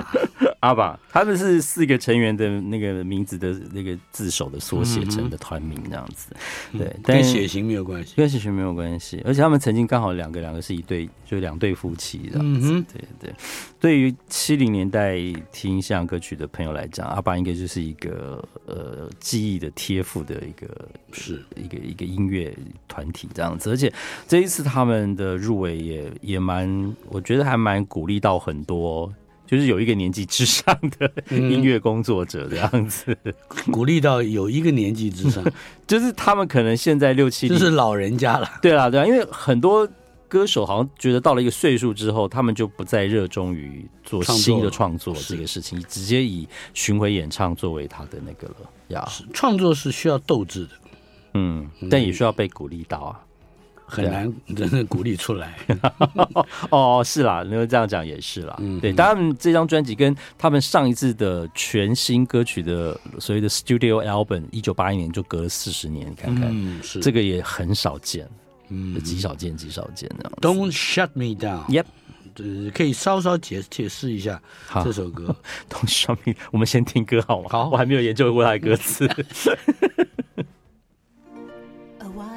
[0.61, 6.35] 阿爸，他们是四个成员的那个名字的那个字首的缩写成的团名这样子，
[6.77, 8.13] 对，但跟血型没有关系。
[8.17, 12.71] 跟血型没有关系，而且他们曾经刚好两个两个是一对，就两对夫妻这样子。
[12.91, 13.33] 对对，
[13.79, 15.17] 对于七零年代
[15.53, 20.67] 听西洋歌曲的朋友来讲，阿爸应该就是一个呃记忆的贴附的一个
[21.13, 22.53] 是一个一个音乐
[22.85, 23.91] 团体这样子，而且
[24.27, 29.09] 这一次他们的入围也也蛮，我觉得还蛮鼓励到很多。
[29.49, 33.17] 就是有一个年纪之上的音乐工作者这样子，
[33.71, 35.43] 鼓励到有一个年纪之上，
[35.87, 38.47] 就是他们可能现在六七，就是老人家了。
[38.61, 39.89] 对啦，对啊，因为很多
[40.27, 48.55] 歌手好像觉得到了一个岁数之后，他们就不再热衷于做新的创作这个事情，直接以巡回演唱作为他的那个了
[48.89, 49.09] 呀。
[49.33, 50.71] 创作是需要斗志的，
[51.33, 53.19] 嗯，但也需要被鼓励到啊。
[53.89, 55.57] 很难 真的鼓励出来
[56.69, 58.55] 哦，是啦，那个这样讲也是啦。
[58.59, 68.29] 嗯，对，他们这张专辑跟他们上一次的全新歌曲的所谓的 Studio Album，一九八一年就隔了四十年，看看，嗯，是这个也很少见，
[68.69, 70.07] 嗯，极少见，极少见。
[70.39, 71.65] Don't shut me down。
[71.67, 71.85] Yep，
[72.35, 74.41] 呃，可以稍稍解解释一下
[74.83, 75.35] 这首歌。
[75.69, 77.49] Don't shut me，我们先听歌好吗？
[77.49, 79.09] 好，我还没有研究过它的歌词。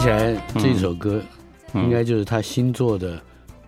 [0.00, 1.22] 起来这首歌
[1.74, 3.20] 应该就是他新做的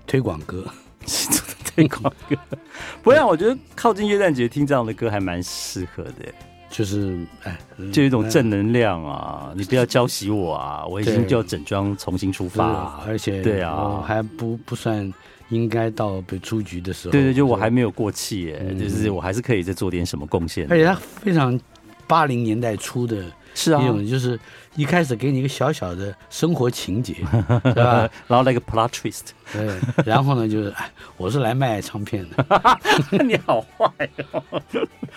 [0.07, 0.65] 推广歌。
[1.05, 2.37] 新做的推广歌。
[3.03, 6.33] 不然我觉得靠近耶诞节听这样的歌还蛮适合的，
[6.71, 7.59] 就是哎，
[7.93, 9.53] 就有一种正能量啊！
[9.55, 10.87] 你不要教习我啊！
[10.87, 15.13] 我已经就要整装重新出发啊，而且对啊我还不不算
[15.51, 17.13] 应该到被出局的时候。
[17.13, 20.67] 对对，就我还没有过气耶，就是我还是可以再做点什么贡献。
[20.71, 21.61] 而且他非常
[22.07, 23.23] 八零年代初的。
[23.55, 24.39] 是啊，一种就是
[24.77, 27.15] 一开始给你一个小小的生活情节，
[27.63, 28.09] 对吧？
[28.27, 32.47] 然后来个 plot twist，对，然后呢就是，哎，我是来卖唱片的，
[33.25, 33.91] 你好坏
[34.33, 34.43] 哦，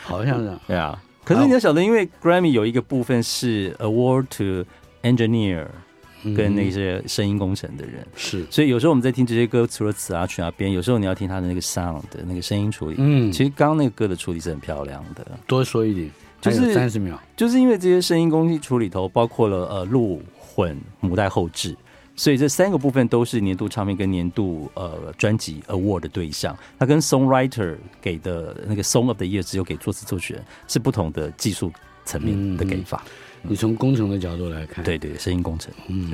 [0.04, 1.02] 好像是，对啊。
[1.24, 4.64] 可是你要晓得，因为 Grammy 有一个部分是 award to
[5.02, 5.66] engineer，
[6.36, 15.26] 跟那些声音工程的人，是，所以有时候我们在听这些歌，除了词啊曲啊编，有时候你要听他的那个 sound 的那个声音处理，嗯，其实刚刚那个歌的处理是很漂亮的。
[15.48, 16.12] 多说一点。
[16.52, 21.76] 就是三十秒，就是因为这些声音工艺处理头包括了呃录混母带后置，
[22.16, 26.58] 所以这三个部分都是年度唱片跟年度呃专辑 award 的对象。
[26.80, 31.72] 它跟 songwriter 给的那个 song of the year 只有给作词作曲人是不同的技术
[32.06, 33.04] 层面的给法。
[33.06, 33.10] 嗯。
[33.44, 36.14] 嗯、你从工程的角度来看，对对，声音工程，嗯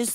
[0.00, 0.06] 嗯。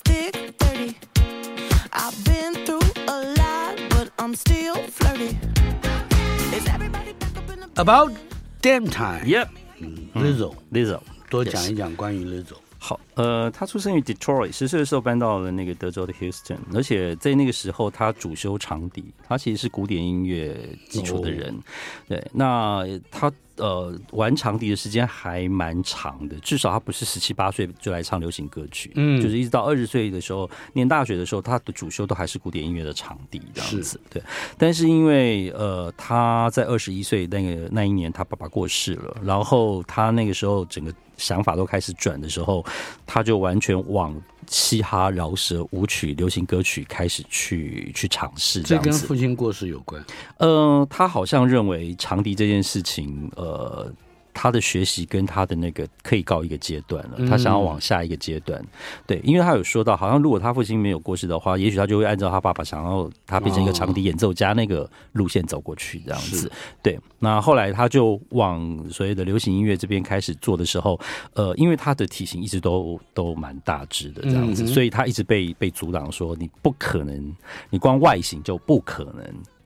[7.75, 8.13] About
[8.61, 12.55] damn time，Yep，Lizzo，Lizzo，多讲一讲关于 Lizzo。
[12.79, 20.57] 好，呃，他出生于 Detroit，十岁的时候搬到了那个德州的 Houston，而且在那个时候他主修长笛，他其实是古典音乐
[20.89, 21.49] 基础的人。
[21.49, 21.63] Oh.
[22.07, 33.99] 对，那他呃玩长笛的时间还蛮长的，至少他不是十七八岁就来唱流行歌曲，嗯，就是一直到二十岁的时候念大学的时候，他的主修都还是古典音乐的长笛这样子。
[34.09, 34.21] 对，
[34.57, 40.93] 但是因为呃他在二十一岁那个那一年他爸爸过世了，然后他那个时候整个。
[41.17, 42.65] 想法都开始转的时候，
[43.05, 44.15] 他就完全往
[44.47, 48.61] 嘻哈、饶舌、舞曲、流行歌曲开始去去尝试。
[48.61, 50.03] 这跟父亲过世有关。
[50.37, 53.91] 呃，他好像认为长笛这件事情，呃。
[54.35, 58.61] 他的学习跟他的那个可以告一个阶段了，他想要往下一个阶段，
[59.07, 66.51] 对，因为他有说到，好像如果他父亲没有过世的话，也许他就会按照他爸爸想要他变成一个长笛演奏家那个路线走过去，这样子。
[66.83, 70.99] 对，那后来他就往所谓的流行音乐这边开始做的时候，
[71.33, 77.33] 呃，因为他的体型一直都都蛮大只的这样子，所以他一直被被阻挡说你不可能，
[77.69, 79.23] 你光外形就不可能。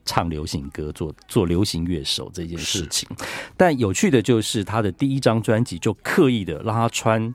[0.09, 3.07] 唱流行歌，做做流行乐手这件事情，
[3.55, 7.31] 但有趣的就是他的第一张专辑就刻意的让他穿，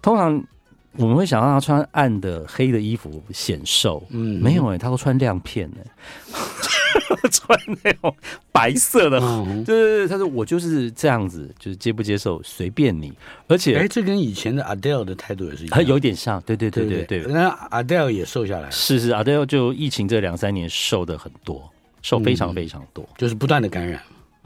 [0.00, 0.40] 通常
[0.96, 8.14] 我们会想让他穿暗的黑的衣服显瘦，嗯，没有哎、欸，他都穿亮片哎、欸， 穿那种
[8.52, 13.12] 白色的，嗯、对对对，他说我就是这样子，就是接不接受随便你，
[13.48, 21.68] 而且哎、欸，这跟以前的 Adele 的态度也是一样，他有点像，对对对对对，那 Adele 也瘦下来，是是 Adele 就疫情这两三年瘦的很多。
[22.04, 24.00] 瘦非常非常多，嗯、就是不断的感染，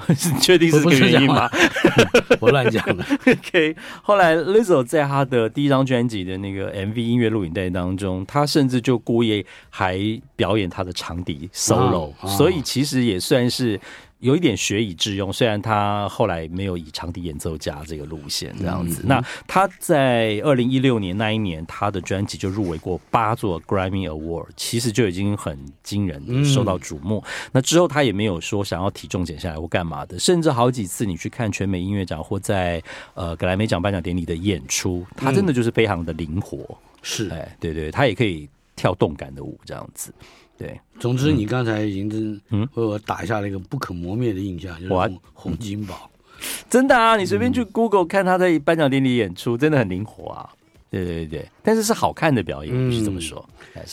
[0.07, 1.51] 你 确定是这个原因吗？
[2.41, 3.05] 我乱讲的。
[3.27, 9.99] OK，后来 Lizzo 在他的第一张专辑的那个 MV 音乐录影带当中，他甚至就故意还
[10.37, 13.79] 表演他的长笛 solo，、所以其实也算是。
[14.21, 19.03] 有一点学以致用，虽然他后来没有以长笛演奏家这个路线这样子。
[19.05, 27.23] 嗯、那他在二零一六年那一年，他的专辑就入围过八座 Grammy Award，其实就已经很惊人，受到瞩目。
[27.25, 32.83] 嗯、那之后他也没有说想要体重减下来或干嘛的，甚至好几次你去看全美音乐奖或在
[33.15, 36.77] 呃格莱美奖颁奖典礼的演出，他真的就是非常的灵活。
[37.03, 40.13] 是、嗯，哎，对对，他也可以跳动感的舞这样子。
[40.59, 46.11] 对，总之你刚才已经真嗯为我打下了一个不可磨灭的印象，嗯、就是洪金宝，
[46.69, 47.17] 真的啊！
[47.17, 50.51] 你随便去 Google 看他在颁奖典礼演出，真的很灵活啊。
[50.91, 53.47] 对对对，但是是好看的表演，必须这么说。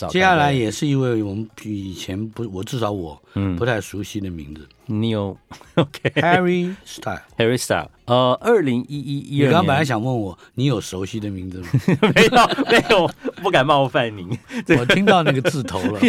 [0.08, 3.20] 接下来也是一位我们以前不，我至少我
[3.58, 4.66] 不太熟悉的名字。
[4.86, 5.36] 你有
[5.74, 7.90] OK？Harry Style，Harry Style。
[8.06, 11.68] 呃，二零一一一二，你刚本来想问我，你有熟悉的名字吗？
[12.14, 13.10] 没有，没有，
[13.42, 14.28] 不敢冒犯您。
[14.78, 16.00] 我听到那个字头了。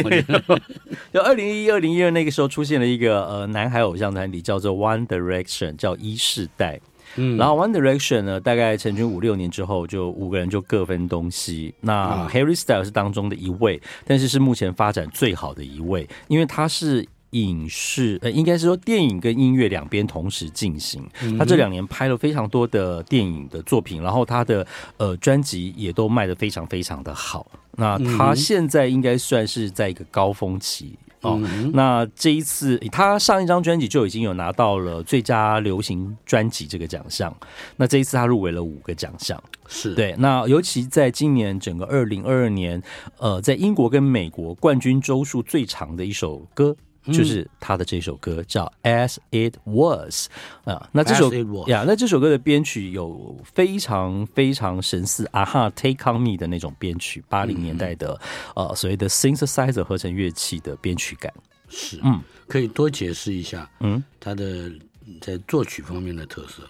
[1.11, 6.79] 就二零一一、二零一二那个时候出现了一个呃男孩偶像团体，叫做 One Direction，叫一世代。
[7.15, 11.73] 嗯，然后 One Direction 呢，大概成军五六年之后，就五个人就各分东西。
[11.81, 21.05] 那 Harry Styles 是当中的一位，但是是目前发展最好的一位，因为他是影视呃，应该是说电影跟音乐两边同时进行。
[21.37, 24.65] 他这两年拍了非常多的电影的作品，然后他的
[24.97, 27.45] 呃专辑也都卖得非常非常的好。
[27.73, 30.97] 那他现在应该算是在一个高峰期。
[31.21, 31.39] 哦。
[31.73, 37.35] 那这一次他上一张专辑就已经有拿到了最佳流行专辑这个奖项，
[37.75, 39.41] 那这一次他入围了五个奖项。
[39.67, 42.81] 是对，那尤其在今年整个二零二二年，
[43.17, 46.75] 呃，在英国跟美国冠军周数最长的一首歌。
[47.11, 48.71] 就是他的这首歌叫
[49.07, 50.27] 《As It Was》
[50.71, 51.31] 啊，那这首
[51.67, 58.19] 呀，那这首歌的编曲有非常非常神似啊哈《Take On Me》的那种编曲，八零年代的、
[58.55, 61.33] 嗯、呃所谓的 synthesizer 合成乐器的编曲感。
[61.69, 64.71] 是，嗯，可以多解释一下，嗯，他的
[65.19, 66.63] 在作曲方面的特色。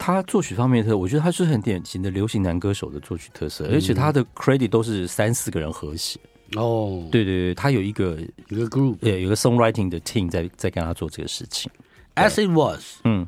[0.00, 6.20] 他作曲方面的特色，我觉得他是很典型的流行男歌手的作曲特色，而且他的 credit 都是三四个人合写。
[6.56, 8.18] 哦，对对对，他有一个
[8.48, 11.70] 一个 group，对，有个 songwriting 的 team 在在跟他做这个事情。
[12.14, 13.26] As it was，嗯。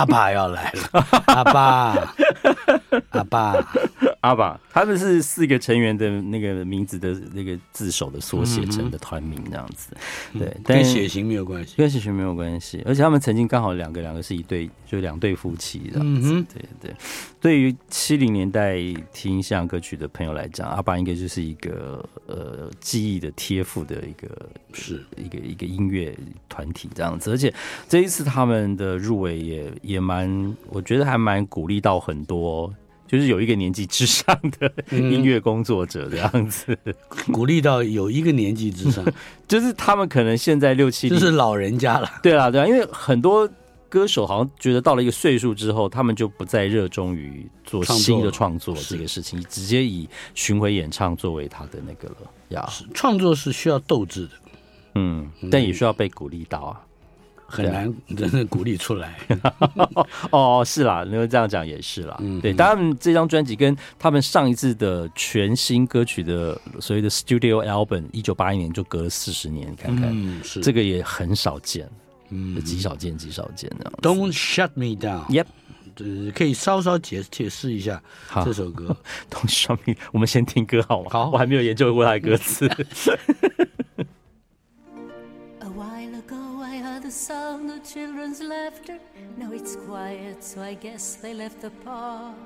[0.00, 1.94] 阿爸要来了，阿爸，
[3.10, 3.54] 阿爸，
[4.20, 9.96] 阿爸，他们是四个成员的那个名字的那个字首的缩写成的团名这样子，
[10.38, 11.74] 对，但跟血型没有关系。
[11.78, 16.94] 跟血型没有关系，而且他们曾经刚好两个两个是一对，就两对夫妻这样子，对对。
[17.40, 18.76] 对于七零年代
[19.14, 24.28] 听西洋歌曲的朋友来讲，阿爸应该就是一个呃记忆的贴附的一个
[24.74, 26.14] 是一个一个音乐
[26.46, 27.50] 团体这样子，而且
[27.88, 32.70] 这一次他们的入围也也蛮，我觉得还蛮鼓励到很多。
[33.10, 36.78] 就是有一个年纪之上的音乐工作者这样子，
[37.32, 39.04] 鼓励到有一个年纪之上，
[39.48, 42.08] 就是他们可能现在六七，就是老人家了。
[42.22, 43.50] 对啊，对啊，因为很多
[43.88, 52.30] 歌手好像觉得到了一个岁数之后，他们就不再热衷于做新的创作这个事情，直接以巡回演唱作为他的那个了。
[52.50, 54.30] 呀，创作是需要斗志的，
[54.94, 56.80] 嗯，但也需要被鼓励到啊。
[57.50, 59.18] 很难真的鼓励出来。
[60.30, 62.16] 哦，是啦，你会这样讲也是啦。
[62.20, 71.90] 嗯，对，当然这张专辑跟他们上一次的全新歌曲的所谓的 Studio Album，一九八一年就隔了四十年，你看看，嗯，是这个也很少见，
[72.28, 73.92] 嗯，极少见，极少见这样。
[74.00, 75.26] Don't shut me down。
[75.26, 75.46] Yep，
[75.96, 78.00] 呃，可以稍稍解解释一下
[78.44, 78.96] 这首歌。
[79.28, 81.10] Don't shut me，我们先听歌好吗？
[81.10, 82.68] 好，我还没有研究过他的歌词。
[85.80, 88.98] While ago I heard the sound of children's laughter.
[89.38, 92.36] Now it's quiet, so I guess they left the park.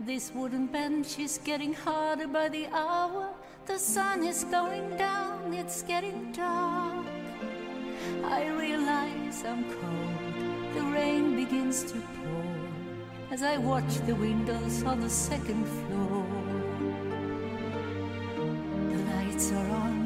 [0.00, 3.32] This wooden bench is getting harder by the hour.
[3.64, 7.06] The sun is going down, it's getting dark.
[8.24, 10.74] I realize I'm cold.
[10.74, 16.26] The rain begins to pour as I watch the windows on the second floor.
[18.90, 20.05] The lights are on,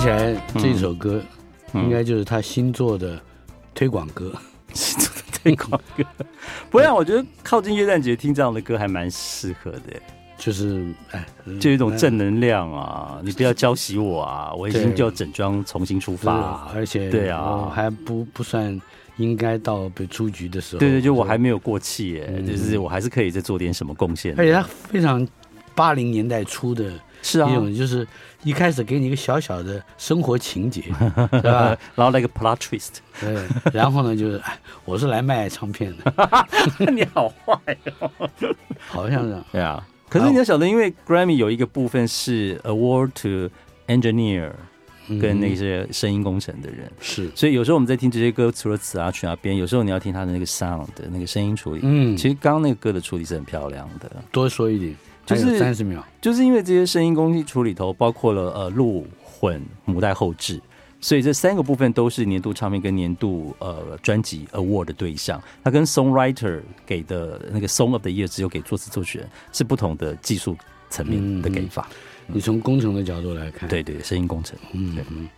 [0.00, 1.22] 起来这首歌
[1.74, 3.20] 应该就是他新做的
[3.74, 4.32] 推广歌。
[4.72, 6.04] 新做的推广歌，
[6.70, 10.00] 不然我觉得靠近耶诞节听这样的歌还蛮适合的，
[10.38, 11.26] 就是哎，
[11.58, 13.20] 就有一种正能量啊！
[13.24, 14.52] 你不要浇熄我啊！
[14.54, 18.80] 我已经就要整装重新出发、啊，而且对啊我还不不算
[19.16, 20.78] 应该到被出局的时候。
[20.80, 24.32] 对对，就我还没有过气耶，嗯、就是我还是可以再做点什么贡献。
[24.38, 25.26] 而且他非常
[25.74, 26.92] 八零年代初的。
[27.22, 28.06] 是啊，一种就是
[28.42, 30.82] 一开始给你一个小小的生活情节，
[31.32, 31.76] 是吧？
[31.94, 36.12] 然后来个 plot twist，对，然后呢就是，哎，我是来卖唱片的，
[36.92, 37.58] 你好坏
[37.98, 38.10] 哦，
[38.88, 39.86] 好像是，对啊。
[40.08, 43.48] 可是你要晓得，因为 Grammy 有一个部分是 award to
[43.86, 44.50] engineer，
[45.20, 54.10] 跟那些声音工程的人，是，所以有时候我们在听这些歌，除了词啊曲啊编，有时候你要听他的那个 sound 的那个声音处理，嗯，其实刚刚那个歌的处理是很漂亮的。
[54.32, 54.96] 多说一点。
[55.36, 60.60] 就是三十秒，就是因为这些声音工艺处理头包括了呃录混母带后置，
[61.00, 65.42] 所以这三个部分都是年度唱片跟年度呃专辑 award 的对象。
[65.62, 70.56] 它跟 songwriter 给的那个 song of the year 只有给作词作曲人是不同的技术
[70.88, 71.88] 层面的给法。
[72.26, 75.28] 你从工程的角度来看，对对，声音工程，嗯嗯。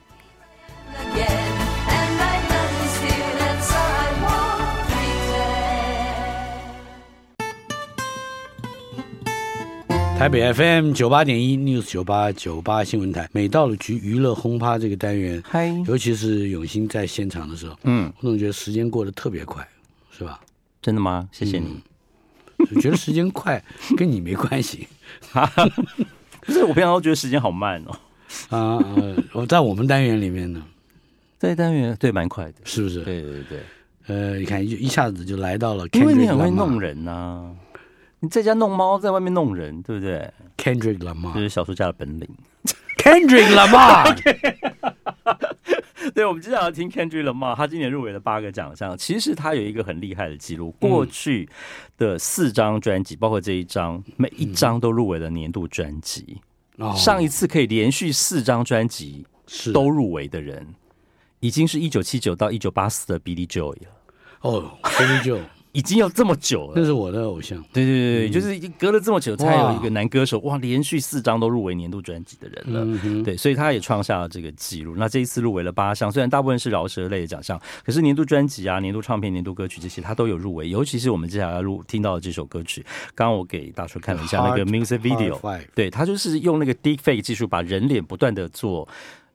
[10.18, 19.66] 台北 FM 九八点一 News 九八九八新闻台，每到了局娱乐轰趴这个单元，嗨，尤其是永兴在现场的时候，嗯，我总觉得时间过得特别快，
[20.12, 20.40] 是吧？
[20.80, 21.28] 真的吗？
[21.32, 21.80] 谢谢你。
[22.56, 23.62] 我、嗯、觉得时间快
[23.98, 24.86] 跟你没关系，
[26.46, 27.98] 不是我平常都觉得时间好慢哦。
[28.56, 28.78] 啊，
[29.32, 30.62] 我在我们单元里面呢，
[31.36, 33.02] 在单元对蛮快的，是不是？
[33.02, 33.58] 对对对，
[34.06, 37.50] 呃，你看一一下子就来到了，因为你很会弄人呐、啊。
[38.24, 42.28] 你在家弄猫，在外面弄人，对不对？Kendrick Lamar 就是小说家的本领。
[42.98, 44.14] Kendrick Lamar，
[46.14, 48.96] 对，我们接下来要听 Kendrick Lamar，他今年入围了八个奖项。
[48.96, 51.48] 其实他有一个很厉害的记录，过去
[51.98, 56.40] 的四张专辑，包括这一张，每一张都入围了年度专辑。
[56.76, 59.26] 哦、上一次可以连续四张专辑
[59.74, 60.64] 都入围的人，
[61.40, 63.88] 已经是一九七九到一九八四的 Billy Joel 了。
[64.42, 65.40] 哦，Billy Joel。
[65.72, 66.72] 已经要这么久了。
[66.76, 67.62] 那是我的偶像。
[67.72, 72.80] 对对对对，就是已经隔了这么久，才有一个男歌手哇，连续四张都入围年度专辑的人了。
[73.02, 74.94] 嗯对，所以他也创下了这个记录。
[74.96, 80.68] 那这一次入围了八项，虽然大部分是饶舌类的奖项，可是年度专辑啊、年度唱片、年度歌曲这些，他都有入围。
[80.68, 88.86] 尤其是我们接下来录听到的这首歌曲，刚刚我给大叔看了一下那个 music Five 对他就是用那个 deepfake 技术，把人脸不断的做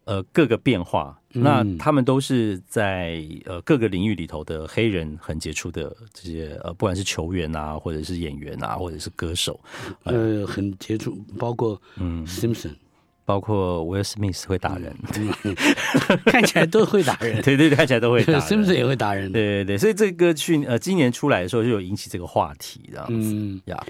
[0.05, 1.17] 呃各个变化。
[1.41, 9.59] 那他们都是在呃各个领域里头的黑人很杰出的这些呃，不管是球员啊，或者是演员啊，或者是歌手，
[10.03, 12.73] 呃，很杰出，包括嗯 Simpson，
[13.25, 14.95] 包括 Will Smith 会打人，
[16.25, 17.41] 看起来都会打人。
[17.43, 18.41] 对对，看起来都会打人。
[18.41, 19.31] Simpson 也会打人。
[19.31, 23.85] 对对对，所以这个去呃今年出来的时候就有引起这个话题，这样子嗯呀。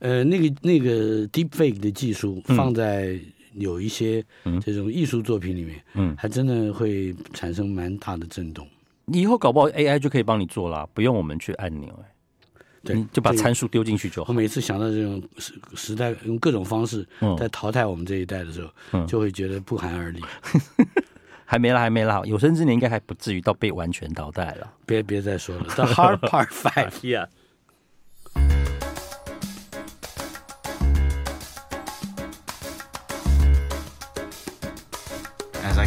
[0.00, 3.16] 呃，那个那个 Deepfake 的技术放在
[3.54, 4.24] 有一些
[4.64, 8.66] 这种艺术作品里面，嗯还真的会产生蛮大的震动。
[9.06, 14.28] 以后搞不好 AI 就可以帮你做了，不用我们去按钮，哎，对，就把参数丢进去就好。
[14.28, 20.20] 我每次想到这种时时代用各种方式嗯在淘汰我们这一代的时候，嗯就会觉得不寒而栗。
[21.44, 24.72] 还没啦，还没啦，有生之年应该还不至于到被完全淘汰了。
[24.86, 27.26] 别别再说了，The Hard Part Five。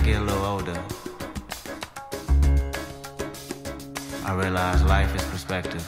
[0.05, 0.79] get a little older,
[4.23, 5.83] I realize life is perspective.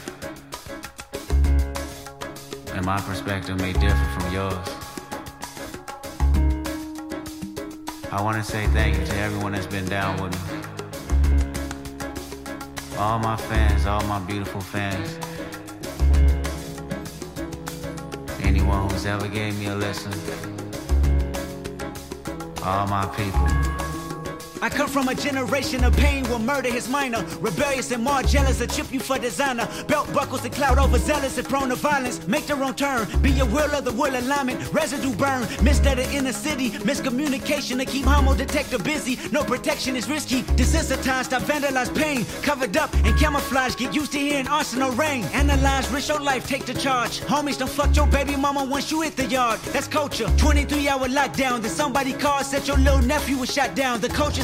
[2.73, 4.68] And my perspective may differ from yours.
[8.11, 10.57] I want to say thank you to everyone that's been down with me.
[12.98, 15.19] All my fans, all my beautiful fans.
[18.41, 20.11] Anyone who's ever gave me a listen.
[22.64, 23.86] All my people.
[24.61, 27.23] I come from a generation of pain will murder his minor.
[27.39, 29.67] Rebellious and more jealous, a chip you for designer.
[29.88, 32.25] Belt buckles and cloud overzealous and prone to violence.
[32.27, 34.73] Make their own turn, be a will of the will alignment.
[34.73, 36.71] Residue burn, missed at the inner city.
[36.71, 39.19] Miscommunication to keep homo detector busy.
[39.31, 40.41] No protection is risky.
[40.43, 42.25] Desensitized, I vandalize pain.
[42.41, 45.23] Covered up and camouflage, get used to hearing arsenal rain.
[45.34, 47.19] Analyze, risk your life, take the charge.
[47.21, 49.59] Homies, don't fuck your baby mama once you hit the yard.
[49.73, 50.27] That's culture.
[50.38, 53.99] 23 hour lockdown, then somebody called, said your little nephew was shot down.
[54.01, 54.09] The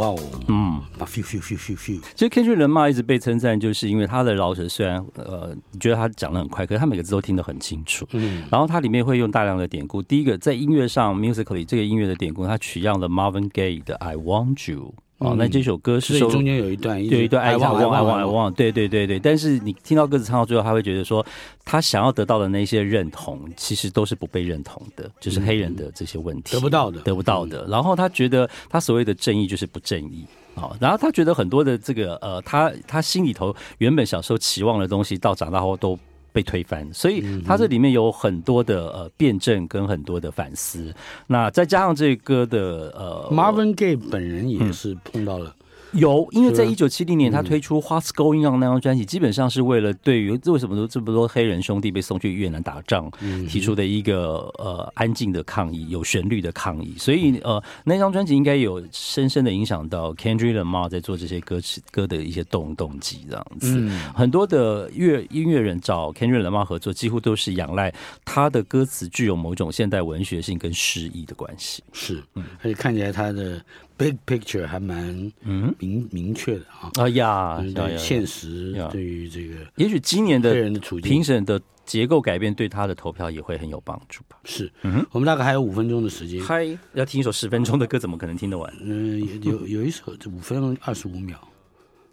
[0.00, 0.18] 哇哦，
[0.48, 8.06] 嗯，啊 few few few few few，其实 Kendrick Lamar 一直被称赞，就是因为他的饶舌虽然呃，你觉得他讲的很快，可是他每个字都听得很清楚。
[8.12, 10.02] 嗯，然后他里面会用大量的典故。
[10.02, 14.94] 第一个在音乐上，musically 这个音乐的典故，他取样了 Marvin Gaye 的 I Want You。
[15.20, 19.18] 哦，那这首歌是说中间有一段，有一段爱忘忘爱忘爱忘，忘，对对对对。
[19.18, 21.24] 但是你听到歌词唱到最后，他会觉得说，
[21.62, 27.66] 他想要得到的那些认同，其实都是不被认同的，就是黑人的这些问题得不到的，得不到的。
[27.68, 30.24] 然后他觉得他所谓的正义就是不正义。
[30.54, 35.98] 好，然后他觉得很多的这个呃，他他心里头原本小时候期望的东西，到长大后都
[36.32, 40.94] 被推翻，所以它这里面有很多的呃辩证跟很多的反思。
[41.26, 45.54] 那再加上这个歌的呃，Marvin Gaye 本人也是碰到了。
[45.92, 53.10] 有，因为在一九七零年，他推出《What's Going On》那张专辑，基本上是为了对于为什么说这么多黑人兄弟被送去越南打仗
[53.48, 56.94] 提出的一个呃安静的抗议，有旋律的抗议。
[56.96, 63.88] 所以呃，那张专辑应该有深深的影响到 Kendrick Lamar 在做这些歌词歌的一些动动机这样子。
[64.14, 67.92] 很多的乐音乐人找 Kendrick Lamar 合作，几乎都是仰赖
[68.24, 71.82] 他的歌词具有某种现代文学性跟诗意的关系。
[71.92, 72.22] 是，
[72.62, 73.60] 而且看起来他的。
[74.00, 76.90] Big picture 还蛮嗯明明确的啊！
[76.98, 84.38] 啊呀，对现实对于这个，也许今年的人的处境评审的结构改变，对他的投票也会很有帮助吧？
[84.44, 86.42] 是，嗯，我们大概还有五分钟的时间。
[86.42, 88.72] 嗨，要听一首十分钟的歌，怎么可能听得完？
[88.80, 91.36] 嗯，有有一首五分钟二十五秒，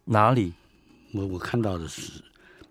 [0.03, 0.51] 哪里？
[1.13, 2.11] 我我看到的是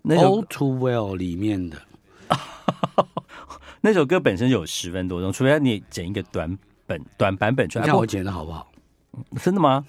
[0.15, 1.81] 《All Too Well》里面的
[3.81, 8.69] 那首歌本身就有十分多钟，除非你剪一个短本短版本出来，看我剪的好不好？
[9.42, 9.84] 真的吗？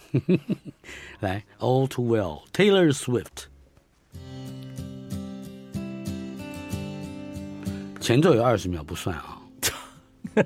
[1.22, 3.46] 来，All Too Well，Taylor Swift。
[8.02, 9.40] 前奏有二十秒不算啊。
[10.36, 10.44] I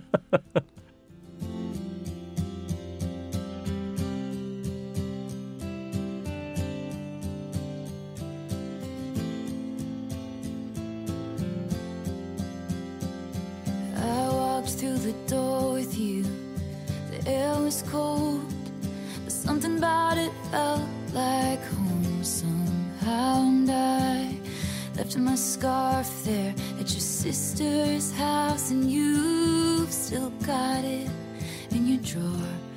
[14.29, 16.23] walked through the door with you.
[17.09, 18.50] The air was cold, but
[19.42, 23.42] something about it felt like home somehow.
[23.42, 24.38] And I
[24.96, 31.10] left my scarf there at your sister's house, and you've still got it
[31.72, 32.71] in your drawer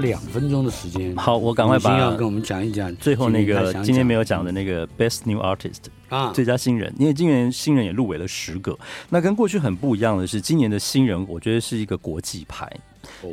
[0.00, 1.16] 两分钟的时间。
[1.16, 8.76] 好，我赶快把跟我们讲一讲最后那个今天没有讲的的那个 Best New Artist 啊最佳新人，因为今年新人也入围了十个。
[9.08, 12.68] 那跟过去很不一样的是，今年的新人我觉得是一个国际牌。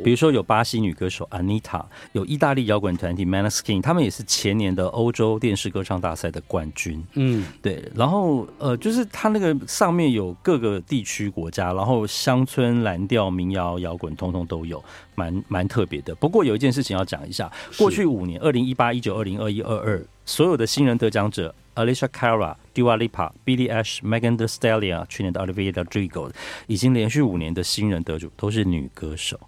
[0.04, 7.04] 比如说有巴西女歌手 Anita，有意大利摇滚团体 Maneskin，他们也是前年的欧洲电视歌唱大赛的冠军。
[7.14, 14.82] 嗯，对，然后呃，就是它那个上面有各个地区国家，然后乡村蓝调、民谣、摇滚，通通都有，
[15.14, 16.14] 蛮蛮特别的。
[16.14, 26.30] 不过有一件事情要讲一下，过去五年，二零一八、一九、二零、二一、二二，所有的新人得奖者，Alicia Cara、Dua Lipa、Billie Eilish、Megan Thee Stallion，去年的 Olivia Rodrigo，
[26.66, 29.38] 已经连续五年的新人得主都是女歌手。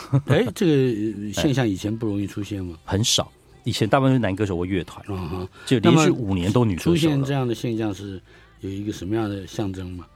[0.26, 2.76] 哎，这个现象以前不容易出现吗？
[2.84, 3.30] 很少，
[3.64, 7.32] 以前大部分是男歌手或乐团，嗯哼，就连续五年都女歌手出现这。
[7.32, 8.20] 样的现象是
[8.60, 10.06] 有一个什么样的象征吗？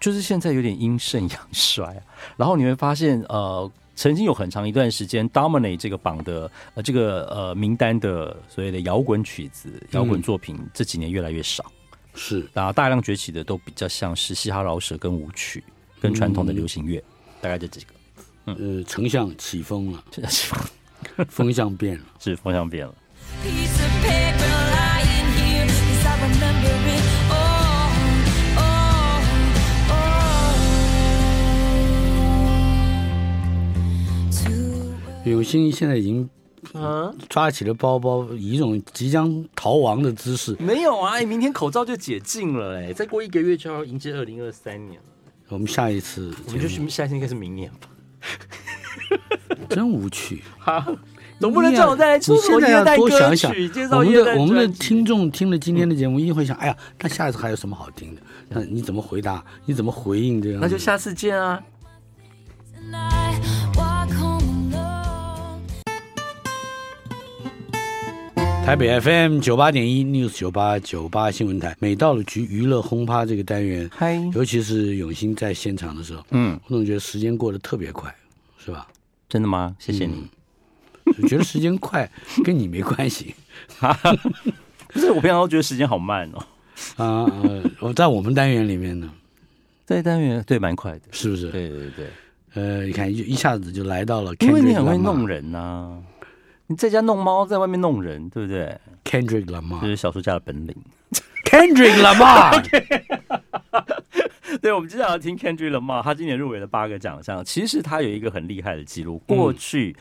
[0.00, 2.02] 就是现在有点阴盛阳衰啊。
[2.36, 11.64] 然后你会发现，呃，曾经有很长一段时间，Dominate 这个榜的呃这个呃名单的所谓的摇滚曲子、摇滚作品，这几年越来越少。
[12.14, 15.62] 是，然后大量崛起的都比较像是嘻哈饶舌跟舞曲，
[16.00, 17.02] 跟传统的流行乐。
[17.40, 17.93] 大概就这几个。
[18.46, 20.48] 呃，丞相起风了， 起
[21.28, 22.04] 风向变了。
[22.20, 22.94] 是风向变了。
[23.42, 27.90] Piece of paper lying here, 'cause I remember it all,
[28.56, 29.20] all,
[29.90, 30.54] all.
[35.24, 36.28] To 永兴现在已经
[36.74, 40.54] 嗯，抓起了包包，以一种即将逃亡的姿势。
[40.58, 45.06] 没有啊，哎，明天口罩就解禁了，哎，再过一个月就要迎接二零二三年了。
[45.48, 47.88] 我们下一次我们就去下一次应该是明年吧？
[49.68, 50.42] 真无趣。
[50.58, 50.84] 好
[51.40, 53.52] 总不能叫我再来出你首现在要多想想
[53.90, 58.22] 我们的我们的听众听了今天的节目，一定会想：哎呀，那下一次还有什么好听的？
[58.48, 59.44] 那你怎么回答？
[59.66, 60.60] 你怎么回应这样？
[60.60, 61.60] 那就下次见啊。
[68.64, 78.12] 台北 FM 九八点一 News 九八九八新闻台，每到了局娱乐轰趴这个单元，嗨，尤其是永兴在现场的时候，嗯，我总觉得时间过得特别快，
[78.56, 78.88] 是吧？
[79.28, 79.76] 真的吗？
[79.78, 80.26] 谢谢你。
[81.04, 82.10] 我觉得时间快
[82.42, 83.34] 跟你没关系
[84.88, 86.38] 不是，我平常都觉得时间好慢哦。
[86.96, 87.24] 啊。
[87.42, 89.10] 呃，我在我们单元里面呢，
[89.84, 91.50] 在单元对蛮快的，是不是？
[91.50, 92.06] 对对对，
[92.54, 95.98] 呃，你看一一下子就来到了因为你很会弄人呐、啊，
[96.66, 100.74] 你在家弄猫，在外面弄人，对不对？Kendrick 这 Lamar 是小说家的本领。
[101.44, 102.60] Kendrick Lamar，
[104.62, 107.44] 对，我们接下来要听 Kendrick Lamar，他今年入围了八个奖项。
[107.44, 109.94] 其实他有一个很厉害的记录，过去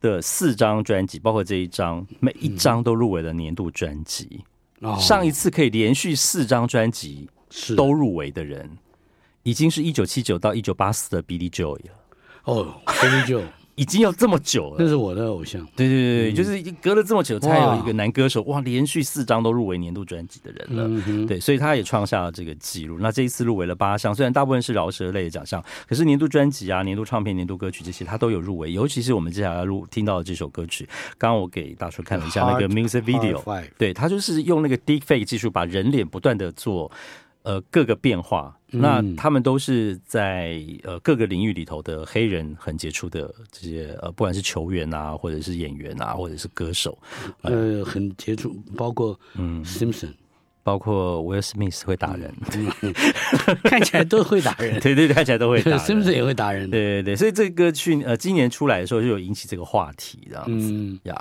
[0.00, 4.44] 的四张专辑，包括这一张，每一张都入围了年度专辑。
[4.80, 4.96] 哦。
[5.00, 7.30] 上一次可以连续四张专辑
[7.76, 8.78] 都入围的人，
[9.42, 11.92] 已经是一九七九到一九八四的 Billy Joel 了，
[12.44, 13.46] 哦 Billy Joel，
[13.80, 14.76] 已经要这么久了。
[14.78, 15.66] 那是我的偶像。
[15.74, 21.02] 对对对对，就是已经隔了这么久，才有一个男歌手哇，连续四张都入围年度专辑的人了。
[21.06, 22.98] 嗯，对，所以他也创下了这个记录。
[23.00, 28.70] 那这一次入围了八项，虽然大部分是饶舌类的奖项，可是年度专辑啊、年度唱片、年度歌曲这些，他都有入围。
[28.70, 30.86] 尤其是我们接下来要录听到的这首歌曲，
[31.16, 36.92] 刚刚我给大叔看了一下那个 music Five 对他就是用那个 deepfake 技术，把人脸不断的做
[37.42, 38.56] 呃各个变化。
[38.72, 46.96] 嗯那他们都是在呃各个领域里头的黑人很杰出的这些呃，不管是球员啊，或者是演员啊，或者是歌手，
[47.42, 50.12] 呃，很杰出，包括嗯，Simpson，
[50.62, 52.32] 包括威尔史密斯会打人，
[53.64, 54.78] 看起来都会打人。
[54.80, 55.80] 对对对，看起来都会打人。
[55.82, 56.70] Simpson 也会打人。
[56.70, 61.20] 对对对，所以这个去呃今年出来的时候就有引起这个话题，这样子嗯，呀。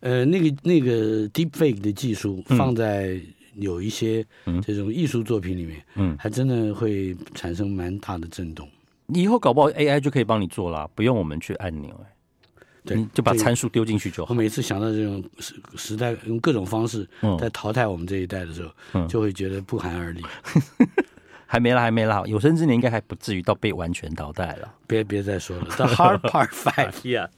[0.00, 3.20] 呃，那个那个 deepfake 的技术嗯放在
[3.58, 8.68] 有一些嗯这种艺术作品里面，嗯，还真的会产生蛮大的震动。
[9.08, 14.30] 以后搞不好 AI 就可以帮你做了，不用我们去按钮，哎，对你，就把参数丢进去就好。
[14.30, 20.22] 我每次想到这种时时代用各种方式嗯在淘汰我们这一代的时候，嗯就会觉得不寒而栗。
[21.50, 24.70] 还没啦，还没啦，有生之年应该还不至于到被完全淘汰了。
[24.86, 27.28] 别别再说了，The Hard Part Five。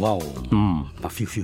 [0.00, 1.42] 哇哦，嗯，其实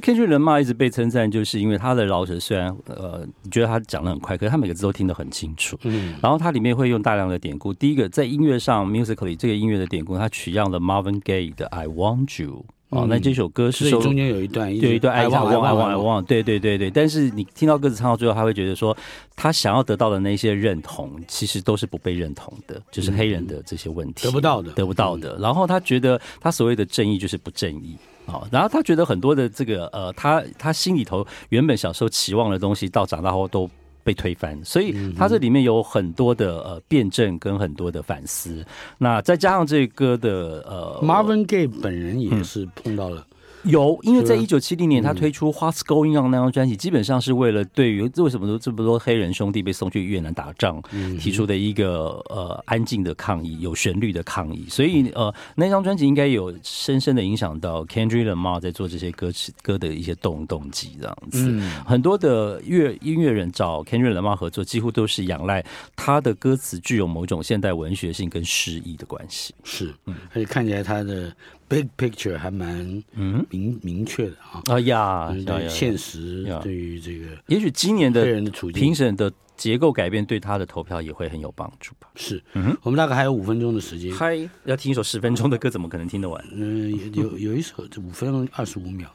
[0.00, 5.76] Kendrick Lamar 一直被称赞，就是因为他的饶舌虽然呃，你觉得他讲的很快，可是他每个字都听得很清楚。
[5.82, 7.74] 嗯，然后他里面会用大量的典故。
[7.74, 12.64] 第一个在音乐上，musically 这个音乐的典故，他取样了 Marvin Gaye 的 I Want You。
[12.90, 16.88] 哦，那这首歌是收所以中间有一段，有一段爱 I want want I want，对对对对。
[16.88, 18.96] 但是你听到歌词唱到最后，他会觉得说，
[19.34, 25.36] 他想要得到的那些认同，其实都是不被认同的，就是黑人的这些问题得不到的得不到的。
[25.38, 27.96] 然后他觉得他所谓的正义就是不正义。
[28.24, 33.68] 好，然后他觉得很多的这个呃，他他心里头原本小时候期望的东西，到长大后都
[34.06, 38.64] 被推翻，所以他这里面有很多的呃辩证跟很多的反思。
[38.98, 43.26] 那再加上这个歌的呃 Marvin Gaye 本人也是碰到了。
[43.66, 44.46] 有，因为在是。
[44.46, 50.80] 一九七零年，他推出《What's Going On》那张专辑，基本上是为了对于为什么说这么多黑人兄弟被送去越南打仗
[51.18, 54.66] 提出的一个呃安静的抗议，有旋律的抗议。
[54.68, 61.60] 所以呃，那张专辑应该有深深的影响到 Kendrick Lamar 在做这些歌词歌的一些动动机这样子。
[61.84, 65.64] 很多的乐音乐人找 Kendrick Lamar 合作，几乎都是仰赖
[65.96, 69.52] 他的歌词具有某种现代文学性跟诗意的关系。
[69.64, 71.34] 是，而且看起来他的
[71.68, 73.02] big picture 还蛮
[73.50, 74.62] 明明确的啊。
[74.66, 78.24] 啊呀，嗯对现实呀对于这个也许今年的
[78.72, 82.08] 评审的结构改变对他的投票也会很有帮助吧。
[82.14, 82.42] 是，
[82.82, 84.12] 我们大概还有五分钟的时间。
[84.14, 86.44] 嗨，要听一首十分钟的歌，怎么可能听得完？
[86.52, 89.08] 嗯，有有有一首五分钟二十五秒，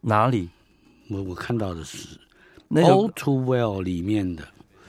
[0.00, 0.48] 哪里？
[1.10, 2.18] 我我看到的是
[2.68, 4.46] 那 All 首 Too Well 里面的。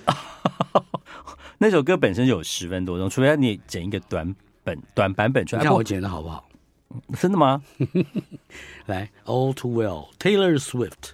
[1.62, 4.34] 那首歌本身就有十分多钟，除非你剪一个短
[4.64, 5.62] 本短版本出来。
[5.62, 6.49] 你看我剪的好不好？
[7.20, 7.62] 真的吗？
[8.88, 11.14] 来，All Too Well，Taylor Swift。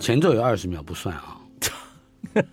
[0.00, 1.38] 前奏有二十秒不算啊。
[2.34, 2.44] I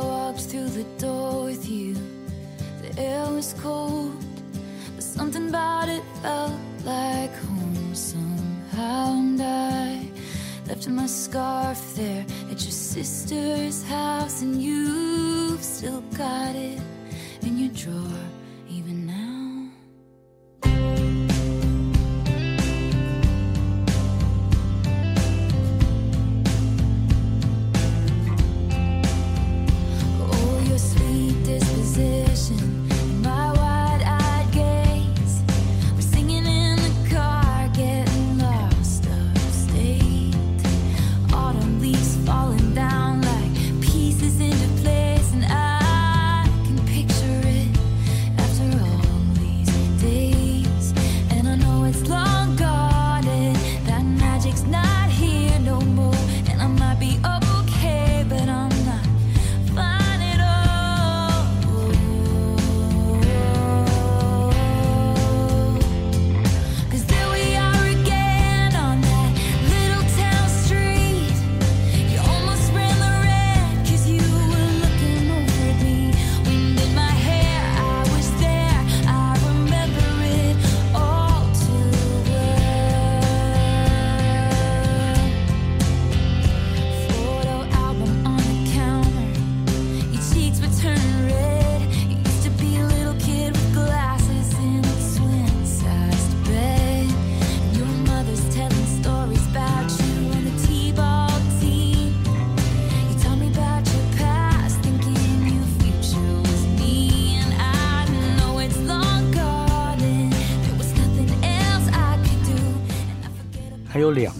[0.00, 1.94] walked through the door with you.
[2.80, 4.12] The air was cold,
[5.18, 6.52] something about it felt
[6.84, 9.14] like home somehow.
[9.14, 10.08] And I
[10.68, 16.80] left my scarf there at your sister's house, and you've still got it
[17.42, 18.37] in your drawer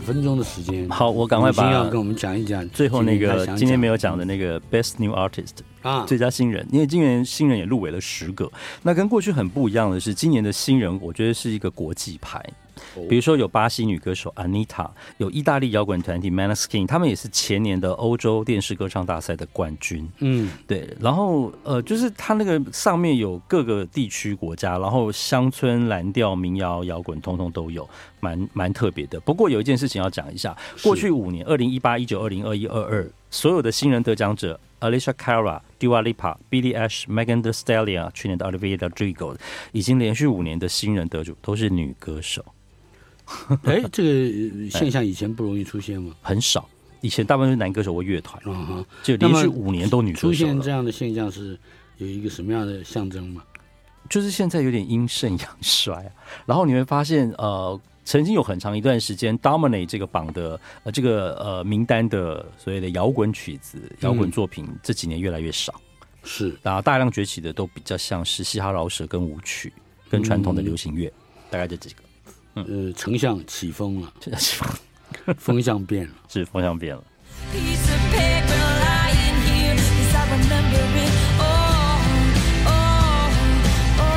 [0.08, 0.88] 分钟的时间。
[0.88, 8.50] 好，我赶快把先要跟我们讲一讲最后那个今天没有讲的的那个 Best New Artist 啊，最佳新人，因为今年新人也入围了十个。
[8.82, 12.42] 那跟过去很不一样的是，今年的新人我觉得是一个国际派。
[13.08, 14.88] 比如说有巴西女歌手 Anita，
[15.18, 20.08] 有意大利摇滚团体 Maneskin，他们也是前年的欧洲电视歌唱大赛的冠军。
[20.18, 20.88] 嗯，对。
[21.00, 27.88] 然后呃，就是它那个上面有各个地区国家，然后乡村蓝调、民谣、摇滚，通通都有，
[28.20, 29.18] 蛮蛮特别的。
[29.20, 39.36] 不过有一件事情要讲一下，过去五年，二零一八、一九、二零、二一、二二，所有的新人得奖者，Alicia Cara、Dua Lipa、Billie Eilish、Megan Thee Stallion，去年的 Olivia Rodrigo，
[39.72, 42.44] 已经连续五年的新人得主都是女歌手。
[43.64, 46.14] 哎，这个现象以前不容易出现吗？
[46.22, 46.68] 很少，
[47.00, 51.58] 以前大部分是男歌手或乐团，啊哈，就连续五年都女歌手出现这样的现象是
[51.98, 53.42] 有一个什么样的象征吗？
[54.08, 56.10] 就是现在有点阴盛阳衰啊。
[56.46, 65.74] 然后你会发现，呃，曾经有很长一段时间，dominate 这个榜的呃这个呃名单的所谓的摇滚曲子、摇滚作品，这几年越来越少。
[66.24, 69.70] 是，然后大量崛起的都比较像是嘻哈饶舌跟舞曲，
[70.08, 71.12] 跟传统的流行乐，
[71.50, 72.02] 大概这几个。
[72.66, 74.12] 呃，丞相起风了，
[75.36, 77.04] 风向变了，是风向变了。
[77.52, 82.02] Piece of paper lying here, 'cause I remember it all,
[82.66, 83.30] all,
[83.98, 84.12] all.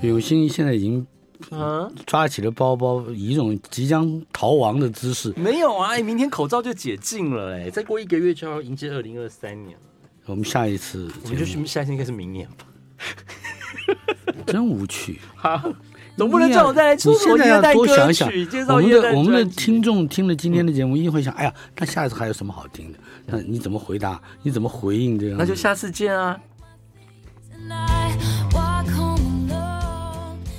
[0.00, 1.06] To 永新现在已经
[1.50, 5.32] 嗯抓起了包包，以一种即将逃亡的姿势。
[5.36, 9.82] 没有啊，哎，明天口罩就解禁了，哎，再过一个月就要迎接二零二三年了。
[10.26, 12.66] 我们下一次，我们就是下一次应该是明年吧。
[14.46, 15.20] 真无趣。
[15.34, 15.60] 好，
[16.16, 18.28] 总不能叫我再来出你现在要多想想，
[18.68, 22.98] 我们的我们的听众听了今天的节目，一定会想：哎呀，那下一次还有什么好听的？
[23.26, 24.20] 那你怎么回答？
[24.42, 25.36] 你怎么回应这样？
[25.38, 26.38] 那就下次见啊。